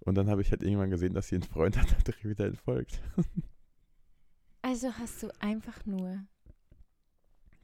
[0.00, 2.44] Und dann habe ich halt irgendwann gesehen, dass sie einen Freund hat, der direkt wieder
[2.46, 3.00] entfolgt.
[4.62, 6.24] Also hast du einfach nur,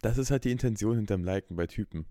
[0.01, 2.07] Das ist halt die Intention hinterm Liken bei Typen.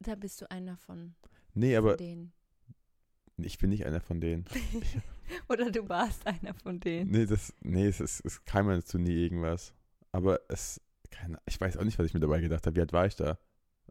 [0.00, 1.14] da bist du einer von,
[1.56, 2.32] Nee, aber denen.
[3.38, 4.44] ich bin nicht einer von denen.
[5.48, 7.10] Oder du warst einer von denen.
[7.10, 9.74] Nee, das, nee, es, ist, es kam mir zu nie irgendwas.
[10.12, 10.80] Aber es,
[11.10, 12.76] keine, ich weiß auch nicht, was ich mir dabei gedacht habe.
[12.76, 13.38] Wie alt war ich da?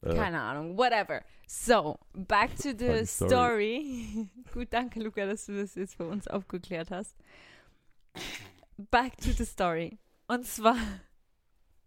[0.03, 1.23] Äh, Keine Ahnung, whatever.
[1.47, 4.29] So, back to the story.
[4.53, 7.15] Gut, danke, Luca, dass du das jetzt für uns aufgeklärt hast.
[8.77, 9.97] Back to the story.
[10.27, 10.77] Und zwar,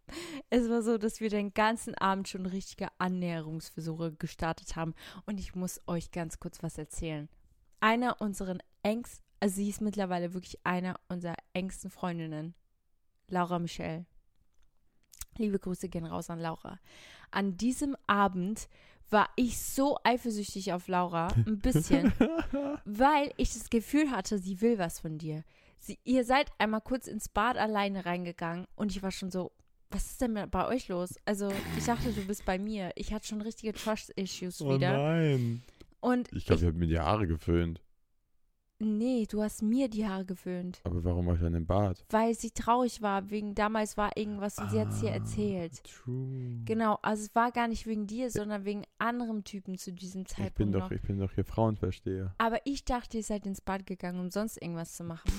[0.51, 4.95] es war so, dass wir den ganzen Abend schon richtige Annäherungsversuche gestartet haben.
[5.27, 7.29] Und ich muss euch ganz kurz was erzählen.
[7.81, 12.55] Einer unseren engsten, also sie ist mittlerweile wirklich einer unserer engsten Freundinnen,
[13.29, 14.07] Laura Michelle.
[15.37, 16.81] Liebe Grüße gehen raus an Laura.
[17.31, 18.69] An diesem Abend
[19.11, 22.13] war ich so eifersüchtig auf Laura, ein bisschen,
[22.85, 25.45] weil ich das Gefühl hatte, sie will was von dir.
[25.79, 29.53] Sie, ihr seid einmal kurz ins Bad alleine reingegangen und ich war schon so,
[29.91, 31.15] was ist denn bei euch los?
[31.25, 32.91] Also, ich dachte, du bist bei mir.
[32.97, 34.93] Ich hatte schon richtige Trust-Issues oh wieder.
[34.97, 35.63] nein.
[36.01, 37.81] Und Ich glaube, ich habe mir die Haare geföhnt.
[38.81, 40.81] nee, du hast mir die Haare geföhnt.
[40.85, 42.05] Aber warum war ich dann im Bad?
[42.11, 45.83] Weil sie traurig war, wegen damals war irgendwas und sie hat es dir Ah, erzählt.
[45.83, 46.61] True.
[46.65, 50.29] Genau, also es war gar nicht wegen dir, sondern wegen anderem Typen zu diesem Ich
[50.29, 50.89] Zeitpunkt bin, noch.
[50.89, 52.33] doch, ich bin doch hier Frauenversteher.
[52.39, 55.33] Aber ich dachte, ihr seid ins Bad gegangen, um sonst irgendwas zu machen.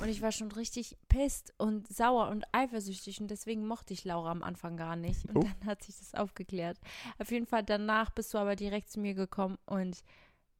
[0.00, 4.30] Und ich war schon richtig pisst und sauer und eifersüchtig und deswegen mochte ich Laura
[4.30, 5.24] am Anfang gar nicht.
[5.28, 5.40] Und Oh.
[5.40, 6.78] dann hat sich das aufgeklärt.
[7.18, 10.02] Auf jeden Fall danach bist du aber direkt zu mir gekommen und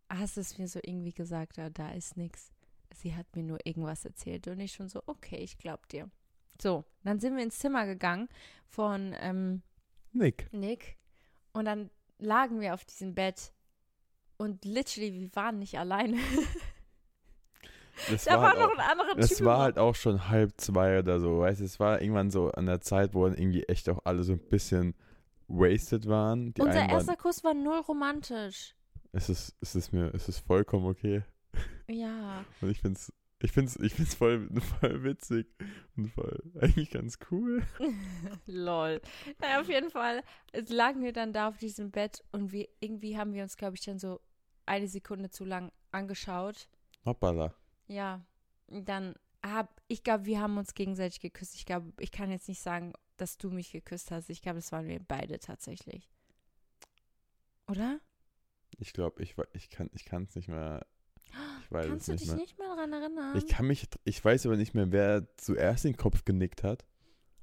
[0.09, 2.51] hast es mir so irgendwie gesagt, ah, da ist nix.
[2.95, 6.09] Sie hat mir nur irgendwas erzählt und ich schon so, okay, ich glaub dir.
[6.61, 8.29] So, dann sind wir ins Zimmer gegangen
[8.69, 9.63] von ähm,
[10.13, 10.49] Nick.
[10.53, 10.97] Nick
[11.53, 13.53] und dann lagen wir auf diesem Bett
[14.39, 16.17] und literally, wir waren nicht alleine.
[18.11, 19.47] Das Da war halt noch auch- ein anderer Es Typ.
[19.47, 22.67] war halt auch schon halb zwei oder so, weißt du, es war irgendwann so an
[22.67, 24.95] der Zeit, wo dann irgendwie echt auch alle so ein bisschen
[25.49, 26.53] wasted waren.
[26.55, 28.75] Die Unser waren, erster Kuss war null romantisch.
[29.13, 31.23] es ist, es ist mir, es ist vollkommen okay.
[31.89, 32.45] Ja.
[32.61, 34.49] Und ich find's, ich find's, ich find's voll,
[34.81, 35.47] voll witzig
[35.97, 37.63] und voll, eigentlich ganz cool.
[38.47, 39.01] Lol.
[39.41, 40.23] Naja, auf jeden Fall
[40.53, 43.77] es lagen wir dann da auf diesem Bett und wir, irgendwie haben wir uns, glaube
[43.77, 44.21] ich, dann so
[44.67, 46.69] eine Sekunde zu lang angeschaut.
[47.05, 47.55] Hoppala.
[47.89, 48.25] Ja.
[48.69, 49.15] Dann
[49.45, 51.55] hab, ich glaube, wir haben uns gegenseitig geküsst.
[51.55, 54.29] Ich glaube, ich kann jetzt nicht sagen, dass du mich geküsst hast.
[54.31, 56.11] Ich glaube, das waren wir beide tatsächlich.
[57.69, 58.01] Oder?
[58.79, 60.87] Ich glaube, ich, ich kann es ich nicht mehr.
[61.63, 62.37] Ich weiß Kannst es du nicht dich mehr.
[62.37, 63.37] nicht mehr daran erinnern?
[63.37, 66.85] Ich kann mich, ich weiß aber nicht mehr, wer zuerst den Kopf genickt hat.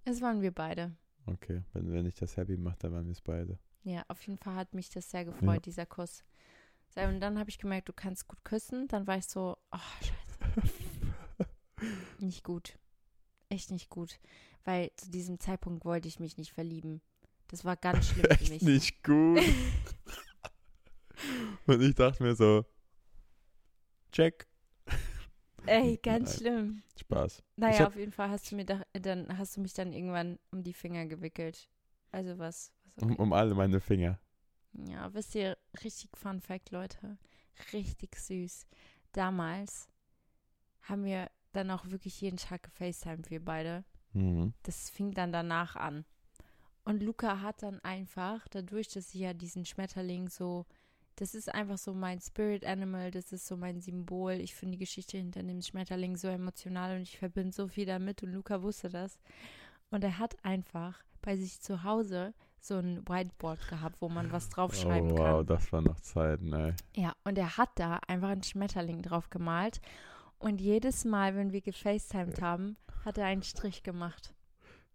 [0.06, 0.96] es waren wir beide.
[1.26, 3.60] Okay, wenn, wenn ich das happy mache, dann waren wir es beide.
[3.84, 5.60] Ja, auf jeden Fall hat mich das sehr gefreut, Ja.
[5.60, 6.24] dieser Kuss.
[6.96, 8.88] Und dann habe ich gemerkt, du kannst gut küssen.
[8.88, 10.33] Dann war ich so, oh, scheiße,
[12.20, 12.78] nicht gut.
[13.50, 14.20] Echt nicht gut.
[14.64, 17.02] Weil zu diesem Zeitpunkt wollte ich mich nicht verlieben.
[17.50, 18.62] Das war ganz schlimm für Echt mich.
[18.62, 19.42] nicht gut.
[21.68, 22.66] Und ich dachte mir so,
[24.12, 24.48] check.
[25.66, 26.38] Ey, ganz Nein.
[26.40, 26.84] schlimm.
[27.00, 27.44] Spaß.
[27.56, 30.40] Naja, hab- auf jeden Fall hast du mir da, dann hast du mich dann irgendwann
[30.52, 31.70] um die Finger gewickelt.
[32.12, 33.22] Also was, was Um, okay.
[33.22, 34.20] um alle meine Finger.
[34.74, 37.18] Ja, wisst ihr, richtig Fun Fact, Leute.
[37.72, 38.66] Richtig süß.
[39.12, 39.88] Damals
[40.84, 43.84] haben wir dann auch wirklich jeden Tag gefacetimed, wir beide.
[44.14, 44.54] Mhm.
[44.64, 46.06] Das fing dann danach an.
[46.86, 50.66] Und Luca hat dann einfach, dadurch, dass ich ja diesen Schmetterling so,
[51.16, 54.34] das ist einfach so mein Spirit Animal, das ist so mein Symbol.
[54.34, 58.24] Ich finde die Geschichte hinter dem Schmetterling so emotional und ich verbinde so viel damit
[58.24, 59.20] und Luca wusste das.
[59.92, 64.50] Und er hat einfach bei sich zu Hause so ein Whiteboard gehabt, wo man was
[64.50, 65.34] draufschreiben oh, kann.
[65.34, 66.74] wow, das war noch Zeiten, ey.
[66.96, 69.82] Ja, und er hat da einfach einen Schmetterling drauf gemalt.
[70.44, 72.76] Und jedes Mal, wenn wir gefacetimed haben,
[73.06, 74.36] hat er einen Strich gemacht.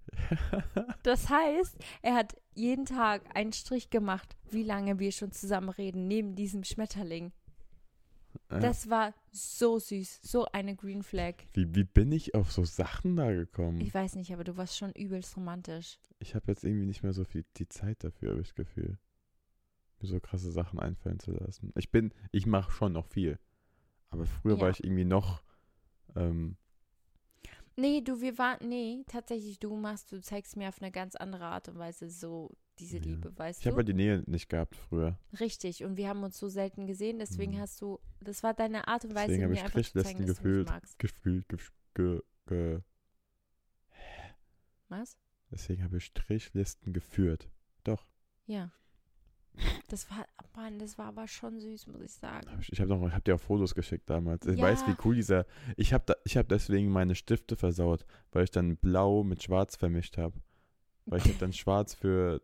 [1.03, 6.07] Das heißt, er hat jeden Tag einen Strich gemacht, wie lange wir schon zusammen reden,
[6.07, 7.33] neben diesem Schmetterling.
[8.51, 8.59] Ja.
[8.59, 11.35] Das war so süß, so eine Green Flag.
[11.55, 13.81] wie, wie bin ich auf so Sachen da gekommen?
[13.81, 15.99] Ich weiß nicht, aber du warst schon übelst romantisch.
[16.19, 18.99] Ich habe jetzt irgendwie nicht mehr so viel die Zeit dafür, habe ich das Gefühl.
[20.01, 21.73] Mir so krasse Sachen einfallen zu lassen.
[21.77, 23.39] Ich bin, ich mache schon noch viel.
[24.11, 24.71] Aber früher war Ja.
[24.71, 25.43] ich irgendwie noch,
[26.17, 26.57] ähm,
[27.77, 31.45] Nee, du, wir waren, nee, tatsächlich, du machst, du zeigst mir auf eine ganz andere
[31.45, 32.51] Art und Weise so
[32.81, 33.05] diese Ja.
[33.05, 33.71] Liebe, weißt Ich du?
[33.71, 35.17] habe halt die Nähe nicht gehabt früher.
[35.39, 37.61] Richtig, und wir haben uns so selten gesehen, deswegen Mhm.
[37.61, 40.27] hast du, das war deine Art und Weise, Deswegen mir ich einfach zu zeigen, Strichlisten
[40.27, 40.99] dass du mich gefühlt, magst.
[40.99, 41.59] gefühlt, ge,
[41.95, 42.81] ge, ge,
[44.89, 45.17] Was?
[45.51, 47.49] deswegen habe ich Strichlisten geführt.
[47.85, 48.07] Doch.
[48.47, 48.73] Ja.
[49.89, 52.51] Das war, Mann, das war aber schon süß, muss ich sagen.
[52.51, 54.47] Hab Ich, habe habe dir auch Fotos geschickt damals.
[54.47, 54.99] Ich weiß, wie Ja.
[55.05, 55.47] cool dieser.
[55.77, 60.41] Ich habe habe deswegen meine Stifte versaut, weil ich dann Blau mit Schwarz vermischt habe.
[61.07, 62.43] Weil ich habe dann Schwarz für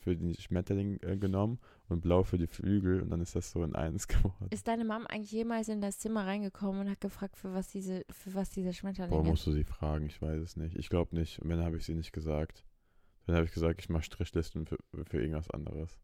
[0.00, 3.64] für den Schmetterling äh, genommen und Blau für die Flügel und dann ist das so
[3.64, 4.48] in eins geworden.
[4.50, 8.04] Ist deine Mom eigentlich jemals in das Zimmer reingekommen und hat gefragt, für was diese,
[8.10, 9.28] für was dieser Schmetterling Boah, ist?
[9.28, 10.06] musst du sie fragen?
[10.06, 10.76] Ich weiß es nicht.
[10.76, 11.40] Ich glaube nicht.
[11.40, 12.64] Und Wenn habe ich sie nicht gesagt.
[13.26, 15.98] Dann habe ich gesagt, ich mache Strichlisten für, für irgendwas anderes.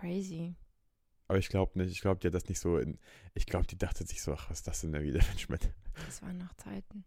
[0.00, 0.54] Crazy.
[1.28, 1.90] Aber ich glaube nicht.
[1.92, 2.98] Ich glaube, die hat das nicht so in.
[3.34, 5.38] Ich glaube, die dachte sich so, ach, was ist das denn da wieder für ein
[5.38, 5.74] Schmetterling?
[6.06, 7.04] Das waren noch Zeiten.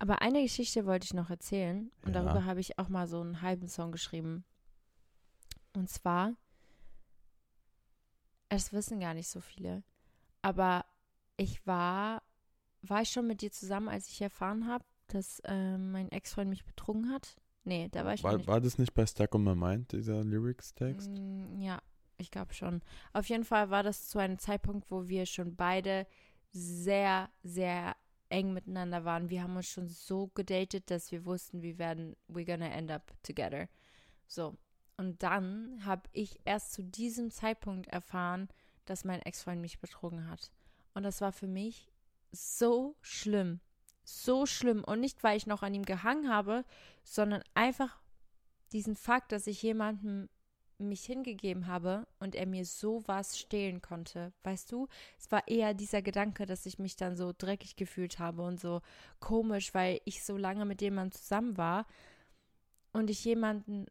[0.00, 1.90] Aber eine Geschichte wollte ich noch erzählen.
[2.02, 2.22] Und Ja.
[2.24, 4.44] darüber habe ich auch mal so einen halben Song geschrieben.
[5.74, 6.34] Und zwar,
[8.48, 9.82] es wissen gar nicht so viele,
[10.42, 10.84] aber
[11.36, 12.22] ich war,
[12.82, 16.64] war ich schon mit dir zusammen, als ich erfahren habe, dass äh, mein Ex-Freund mich
[16.64, 17.36] betrogen hat?
[17.64, 18.46] Nee, da war ich War, nicht.
[18.46, 21.10] war das nicht bei Stuck on My Mind, dieser Lyrics-Text?
[21.10, 21.80] Mm, Ja,
[22.18, 22.82] ich glaube schon.
[23.12, 26.06] Auf jeden Fall war das zu einem Zeitpunkt, wo wir schon beide
[26.50, 27.96] sehr, sehr
[28.28, 29.30] eng miteinander waren.
[29.30, 33.12] Wir haben uns schon so gedatet, dass wir wussten, wir werden, we're gonna end up
[33.22, 33.68] together.
[34.26, 34.56] So.
[34.96, 38.48] Und dann habe ich erst zu diesem Zeitpunkt erfahren,
[38.84, 40.52] dass mein Ex-Freund mich betrogen hat.
[40.94, 41.88] Und das war für mich
[42.30, 43.60] so schlimm.
[44.04, 44.84] So schlimm.
[44.84, 46.64] Und nicht, weil ich noch an ihm gehangen habe,
[47.02, 47.98] sondern einfach
[48.72, 50.28] diesen Fakt, dass ich jemandem
[50.78, 54.32] mich hingegeben habe und er mir sowas stehlen konnte.
[54.42, 58.42] Weißt du, es war eher dieser Gedanke, dass ich mich dann so dreckig gefühlt habe
[58.42, 58.80] und so
[59.20, 61.86] komisch, weil ich so lange mit jemandem zusammen war
[62.92, 63.86] und ich jemanden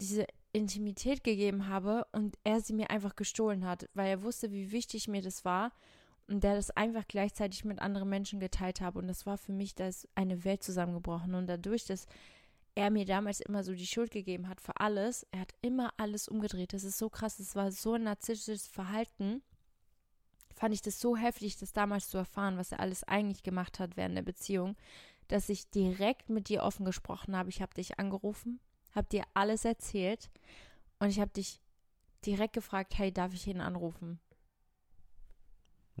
[0.00, 4.72] diese Intimität gegeben habe und er sie mir einfach gestohlen hat, weil er wusste, wie
[4.72, 5.72] wichtig mir das war
[6.28, 9.74] und der das einfach gleichzeitig mit anderen Menschen geteilt habe und das war für mich,
[9.74, 12.06] da ist eine Welt zusammengebrochen und dadurch, dass
[12.76, 15.26] er mir damals immer so die Schuld gegeben hat für alles.
[15.32, 16.74] Er hat immer alles umgedreht.
[16.74, 17.40] Das ist so krass.
[17.40, 19.42] Es war so ein narzisstisches Verhalten.
[20.54, 23.96] Fand ich das so heftig, das damals zu erfahren, was er alles eigentlich gemacht hat
[23.96, 24.76] während der Beziehung,
[25.28, 27.48] dass ich direkt mit dir offen gesprochen habe.
[27.48, 28.60] Ich habe dich angerufen,
[28.94, 30.30] habe dir alles erzählt
[30.98, 31.60] und ich habe dich
[32.26, 34.20] direkt gefragt, hey, darf ich ihn anrufen?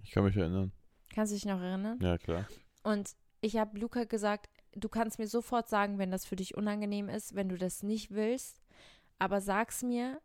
[0.02, 0.72] Ich kann mich erinnern.
[1.14, 1.98] Kannst du dich noch erinnern?
[2.02, 2.46] Ja, klar.
[2.82, 7.08] Und ich habe Luca gesagt, du kannst mir sofort sagen, wenn das für dich unangenehm
[7.08, 8.60] ist, wenn du das nicht willst,
[9.18, 10.20] aber sag's mir.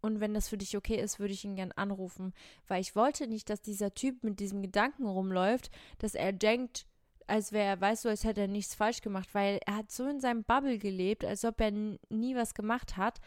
[0.00, 2.34] Und wenn das für dich okay ist, würde ich ihn gern anrufen,
[2.66, 6.86] weil ich wollte nicht, dass dieser Typ mit diesem Gedanken rumläuft, dass er denkt,
[7.28, 10.08] als wäre er, weißt du, als hätte er nichts falsch gemacht, weil er hat so
[10.08, 13.20] in seinem Bubble gelebt, als ob er nie was gemacht hat.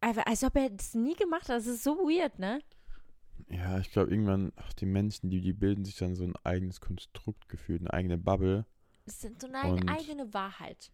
[0.00, 1.58] Als ob er das nie gemacht hat.
[1.58, 2.60] Das ist so weird, ne?
[3.50, 6.80] Ja, ich glaube, irgendwann, ach, die Menschen, die, die bilden sich dann so ein eigenes
[6.80, 8.64] Konstrukt gefühlt, eine eigene Bubble.
[9.12, 10.90] Es ist so eine Und- eigene Wahrheit.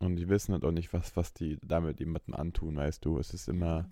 [0.00, 3.18] Und die wissen halt auch nicht, was, was die damit jemandem antun, weißt du.
[3.18, 3.90] Es ist immer,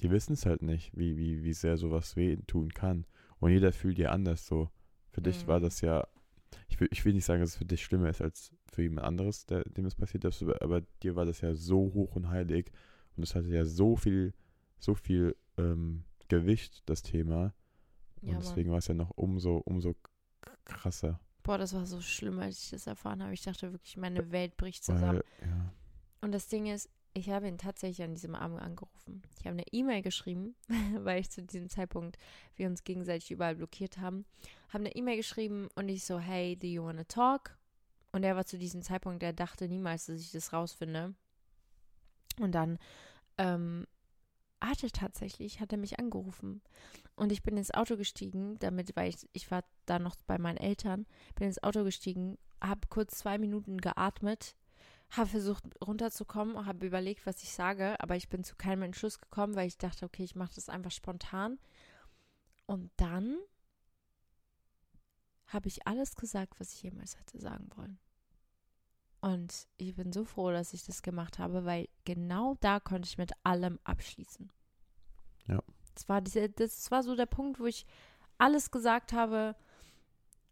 [0.00, 3.06] die wissen es halt nicht, wie, wie, wie sehr sowas weh tun kann.
[3.40, 4.70] Und jeder fühlt ja anders so.
[5.12, 5.46] Für dich Mhm.
[5.48, 6.06] war das ja,
[6.68, 9.06] ich will, ich will nicht sagen, dass es für dich schlimmer ist als für jemand
[9.06, 12.70] anderes, der, dem es passiert ist, aber, dir war das ja so hoch und heilig.
[13.16, 14.34] Und es hatte ja so viel,
[14.78, 17.54] so viel ähm, Gewicht, das Thema.
[18.20, 19.94] Und Ja, deswegen war es ja noch umso, umso
[20.64, 21.18] krasser.
[21.44, 23.34] Boah, das war so schlimm, als ich das erfahren habe.
[23.34, 25.22] Ich dachte wirklich, meine Welt bricht zusammen.
[25.40, 25.72] Weil, ja.
[26.22, 29.22] Und das Ding ist, ich habe ihn tatsächlich an diesem Abend angerufen.
[29.38, 30.56] Ich habe eine E-Mail geschrieben,
[30.98, 32.18] weil ich zu diesem Zeitpunkt
[32.56, 34.24] wir uns gegenseitig überall blockiert haben.
[34.70, 37.56] Habe eine E-Mail geschrieben und ich so, hey, do you wanna talk?
[38.10, 41.14] Und er war zu diesem Zeitpunkt, der dachte niemals, dass ich das rausfinde.
[42.40, 42.78] Und dann
[43.38, 43.86] ähm,
[44.82, 46.62] er tatsächlich, hat er mich angerufen.
[47.16, 50.56] Und ich bin ins Auto gestiegen, damit, weil ich, ich war da noch bei meinen
[50.56, 54.56] Eltern, bin ins Auto gestiegen, habe kurz zwei Minuten geatmet,
[55.10, 59.54] habe versucht runterzukommen, habe überlegt, was ich sage, aber ich bin zu keinem Entschluss gekommen,
[59.54, 61.58] weil ich dachte, okay, ich mache das einfach spontan.
[62.66, 63.36] Und dann
[65.46, 67.98] habe ich alles gesagt, was ich jemals hätte sagen wollen.
[69.24, 73.16] Und ich bin so froh, dass ich das gemacht habe, weil genau da konnte ich
[73.16, 74.52] mit allem abschließen.
[75.48, 75.62] Ja.
[75.94, 77.86] Das war, diese, das war so der Punkt, wo ich
[78.36, 79.56] alles gesagt habe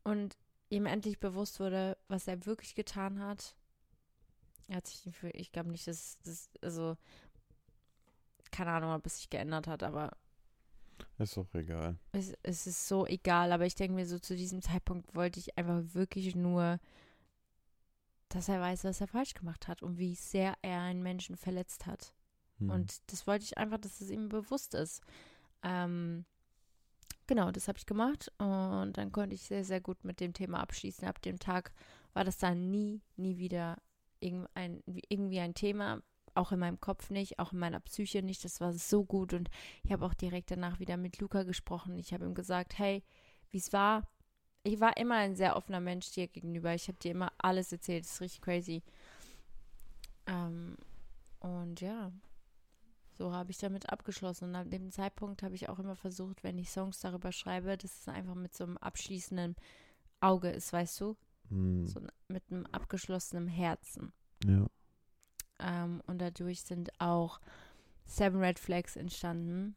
[0.04, 0.38] und
[0.70, 3.56] ihm endlich bewusst wurde, was er wirklich getan hat.
[4.68, 6.96] Er hat sich, für- ich glaube nicht, dass das, also,
[8.52, 10.16] keine Ahnung, ob es sich geändert hat, aber
[11.18, 11.98] Ist doch egal.
[12.12, 15.58] Es, es ist so egal, aber ich denke mir so, zu diesem Zeitpunkt wollte ich
[15.58, 16.78] einfach wirklich nur,
[18.34, 21.86] dass er weiß, was er falsch gemacht hat und wie sehr er einen Menschen verletzt
[21.86, 22.14] hat.
[22.58, 22.70] Hm.
[22.70, 25.02] Und das wollte ich einfach, dass es ihm bewusst ist.
[25.62, 26.24] Ähm,
[27.26, 30.60] genau, das habe ich gemacht und dann konnte ich sehr, sehr gut mit dem Thema
[30.60, 31.06] abschließen.
[31.06, 31.72] Ab dem Tag
[32.14, 33.76] war das dann nie, nie wieder
[34.20, 36.02] irgendein, irgendwie ein Thema.
[36.34, 38.44] Auch in meinem Kopf nicht, auch in meiner Psyche nicht.
[38.44, 39.50] Das war so gut und
[39.82, 41.98] ich habe auch direkt danach wieder mit Luca gesprochen.
[41.98, 43.04] Ich habe ihm gesagt, hey,
[43.50, 44.08] wie es war.
[44.64, 46.74] Ich war immer ein sehr offener Mensch dir gegenüber.
[46.74, 48.04] Ich habe dir immer alles erzählt.
[48.04, 48.82] Das ist richtig crazy.
[50.26, 50.76] Ähm,
[51.40, 52.12] und ja,
[53.18, 54.50] so habe ich damit abgeschlossen.
[54.50, 58.00] Und an dem Zeitpunkt habe ich auch immer versucht, wenn ich Songs darüber schreibe, dass
[58.00, 59.56] es einfach mit so einem abschließenden
[60.20, 61.16] Auge ist, weißt du?
[61.48, 61.86] Hm.
[61.86, 64.12] So mit einem abgeschlossenen Herzen.
[64.44, 64.66] Ja.
[65.58, 67.40] Ähm, und dadurch sind auch
[68.04, 69.74] Seven Red Flags entstanden.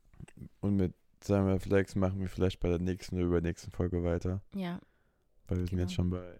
[0.62, 0.94] Und mit
[1.26, 4.42] Samuel Flex machen wir vielleicht bei der nächsten oder übernächsten Folge weiter.
[4.56, 4.80] Ja,
[5.48, 5.82] Weil wir sind Genau.
[5.84, 6.40] jetzt schon bei.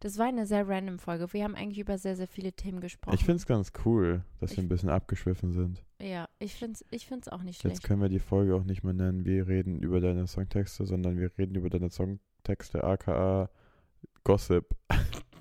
[0.00, 1.32] das war eine sehr random Folge.
[1.32, 3.14] Wir haben eigentlich über sehr, sehr viele Themen gesprochen.
[3.14, 5.82] Ich finde es ganz cool, dass Ich- wir ein bisschen abgeschwiffen sind.
[6.00, 7.82] Ja, ich finde es ich find's auch nicht Jetzt schlecht.
[7.84, 11.30] können wir die Folge auch nicht mehr nennen, wir reden über deine Songtexte, sondern wir
[11.38, 13.48] reden über deine Songtexte, aka
[14.24, 14.66] Gossip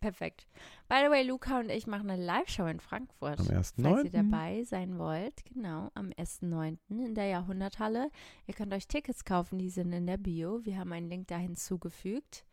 [0.00, 0.46] Perfekt.
[0.88, 3.40] By the way, Luca und ich machen eine Live-Show in Frankfurt.
[3.40, 4.10] am Falls ihr 1.9.
[4.10, 6.78] dabei sein wollt, genau, am 1.9.
[6.88, 8.10] in der Jahrhunderthalle.
[8.46, 10.64] Ihr könnt euch Tickets kaufen, die sind in der Bio.
[10.64, 12.44] Wir haben einen Link da hinzugefügt.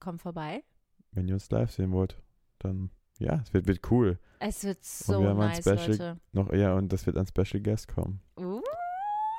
[0.00, 0.64] Kommt vorbei.
[1.12, 2.20] Wenn ihr uns live sehen wollt,
[2.58, 4.18] dann ja, es wird, wird cool.
[4.40, 6.20] Es wird so wir haben nice, Special- Leute.
[6.32, 8.20] Noch eher und das wird ein Special Guest kommen.
[8.36, 8.60] Uh,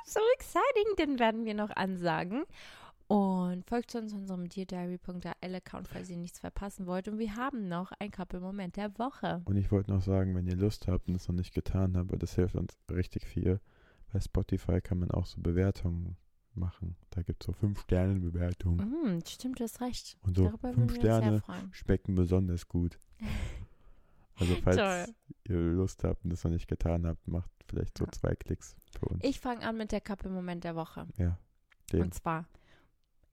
[0.05, 2.45] so exciting, den werden wir noch ansagen.
[3.07, 7.07] Und folgt uns unserem deardiary.al-Account, falls ihr nichts verpassen wollt.
[7.07, 9.41] Und wir haben noch ein Couple-Moment der Woche.
[9.45, 12.11] Und ich wollte noch sagen, wenn ihr Lust habt und es noch nicht getan habt,
[12.21, 13.59] das hilft uns richtig viel.
[14.11, 16.17] Bei Spotify kann man auch so Bewertungen
[16.55, 16.95] machen.
[17.11, 18.87] Da gibt es so 5-Sterne-Bewertungen.
[19.17, 20.17] Mm, stimmt, du hast recht.
[20.21, 22.97] Und so Darüber 5 würden wir uns sehr Sterne schmecken besonders gut.
[24.37, 25.15] Also falls Toll.
[25.47, 28.11] ihr Lust habt und das noch nicht getan habt, macht vielleicht so Ja.
[28.11, 29.23] zwei Klicks für uns.
[29.23, 31.07] Ich fange an mit der Couple-Moment der Woche.
[31.15, 31.39] ja,
[31.93, 32.01] den.
[32.03, 32.45] Und zwar,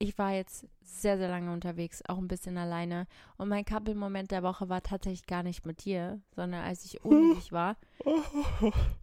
[0.03, 3.07] ich war jetzt sehr, sehr lange unterwegs, auch ein bisschen alleine.
[3.37, 7.35] Und mein Couple-Moment der Woche war tatsächlich gar nicht mit dir, sondern als ich ohne
[7.35, 7.77] dich war.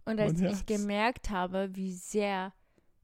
[0.05, 2.53] Und als ich gemerkt habe, wie sehr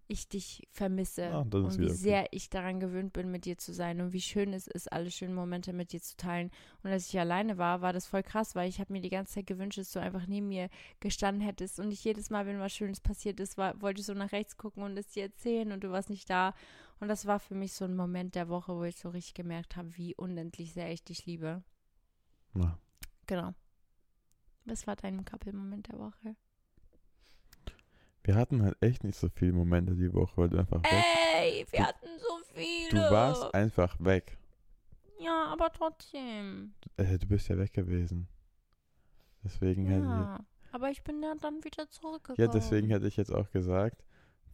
[0.09, 1.93] ich dich vermisse Ah, und wie okay.
[1.93, 5.11] sehr ich daran gewöhnt bin, mit dir zu sein und wie schön es ist, alle
[5.11, 6.49] schönen Momente mit dir zu teilen.
[6.83, 9.35] Und als ich alleine war, war das voll krass, weil ich habe mir die ganze
[9.35, 10.69] Zeit gewünscht, dass du einfach neben mir
[10.99, 14.13] gestanden hättest und ich jedes Mal, wenn was Schönes passiert ist, war, wollte ich so
[14.13, 16.53] nach rechts gucken und es dir erzählen und du warst nicht da.
[16.99, 19.75] Und das war für mich so ein Moment der Woche, wo ich so richtig gemerkt
[19.75, 21.63] habe, wie unendlich sehr ich dich liebe.
[22.53, 22.79] Na,
[23.27, 23.53] Genau.
[24.65, 26.35] Was war dein Couple-Moment der Woche?
[28.23, 31.03] wir hatten halt echt nicht so viele Momente die Woche, weil du einfach weg.
[31.37, 32.89] Ey, wir hatten so viele.
[32.89, 34.37] Du warst einfach weg.
[35.17, 36.73] Ja, aber trotzdem.
[36.97, 38.27] Äh, du bist ja weg gewesen.
[39.45, 42.37] Deswegen hätte Ja, aber ich bin ja dann wieder ich, zurückgekommen.
[42.37, 44.03] ja, deswegen hätte ich jetzt auch gesagt,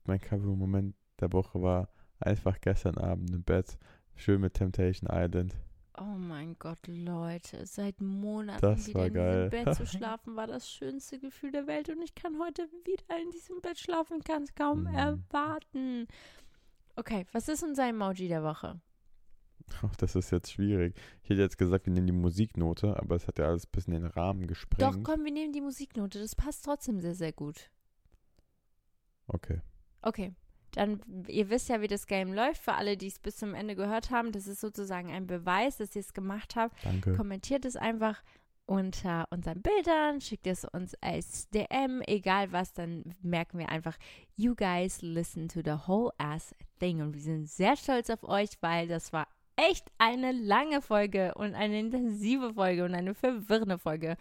[0.05, 1.89] mein Cover-Moment der Woche war
[2.24, 3.78] einfach gestern Abend im Bett,
[4.15, 5.55] schön mit Temptation Island.
[5.99, 9.49] Oh mein Gott, Leute, seit Monaten Das wieder in geil.
[9.49, 13.21] diesem Bett zu schlafen, war das schönste Gefühl der Welt und ich kann heute wieder
[13.21, 14.95] in diesem Bett schlafen, kann es kaum Mhm.
[14.95, 16.07] erwarten.
[16.95, 18.82] Okay, was ist unser Emoji der Woche?
[19.84, 20.95] Oh, das ist jetzt schwierig.
[21.24, 23.93] Ich hätte jetzt gesagt, wir nehmen die Musiknote, aber es hat ja alles ein bisschen
[23.93, 24.82] den Rahmen gesprengt.
[24.82, 27.69] Doch, komm, wir nehmen die Musiknote, das passt trotzdem sehr, sehr gut.
[29.28, 29.61] Okay.
[30.01, 30.34] Okay,
[30.76, 32.61] dann, ihr wisst ja, wie das Game läuft.
[32.61, 35.95] Für alle, die es bis zum Ende gehört haben, das ist sozusagen ein Beweis, dass
[35.95, 36.76] ihr es gemacht habt.
[36.84, 37.13] Danke.
[37.15, 38.21] Kommentiert es einfach
[38.65, 43.97] unter unseren Bildern, schickt es uns als DM, egal was, dann merken wir einfach,
[44.38, 47.01] you guys listen to the whole ass thing.
[47.01, 51.55] Und wir sind sehr stolz auf euch, weil das war echt eine lange Folge und
[51.55, 54.15] eine intensive Folge und eine verwirrende Folge.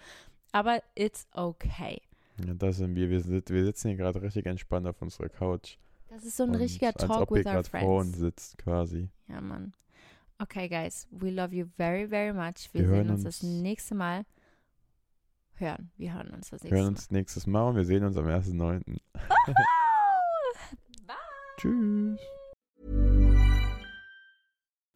[0.51, 2.03] Aber it's okay.
[2.45, 3.09] Ja, da sind wir.
[3.11, 5.77] Wir, sit- wir sitzen hier gerade richtig entspannt auf unserer Couch.
[6.15, 8.19] Das ist so ein richtiger als Talk with our uns friends.
[8.19, 9.09] sitzt quasi.
[9.29, 9.73] Ja, Mann.
[10.39, 12.69] Okay, guys, we love you very, very much.
[12.73, 14.25] Wir, Wir sehen hören uns das uns- nächste Mal.
[15.55, 15.91] Hören.
[15.97, 18.27] Wir hören uns das Wir nächste hören uns nächstes Mal und wir sehen uns am
[18.27, 18.57] 1.9.
[18.57, 19.01] Mal.
[21.07, 21.15] Bye.
[21.57, 22.19] Tschüss.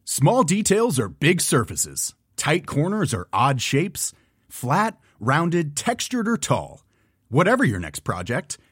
[0.05, 2.15] Small details are big surfaces.
[2.37, 4.13] Tight corners are odd shapes.
[4.49, 6.83] Flat, rounded, textured, or tall.
[7.29, 8.59] Whatever your next project,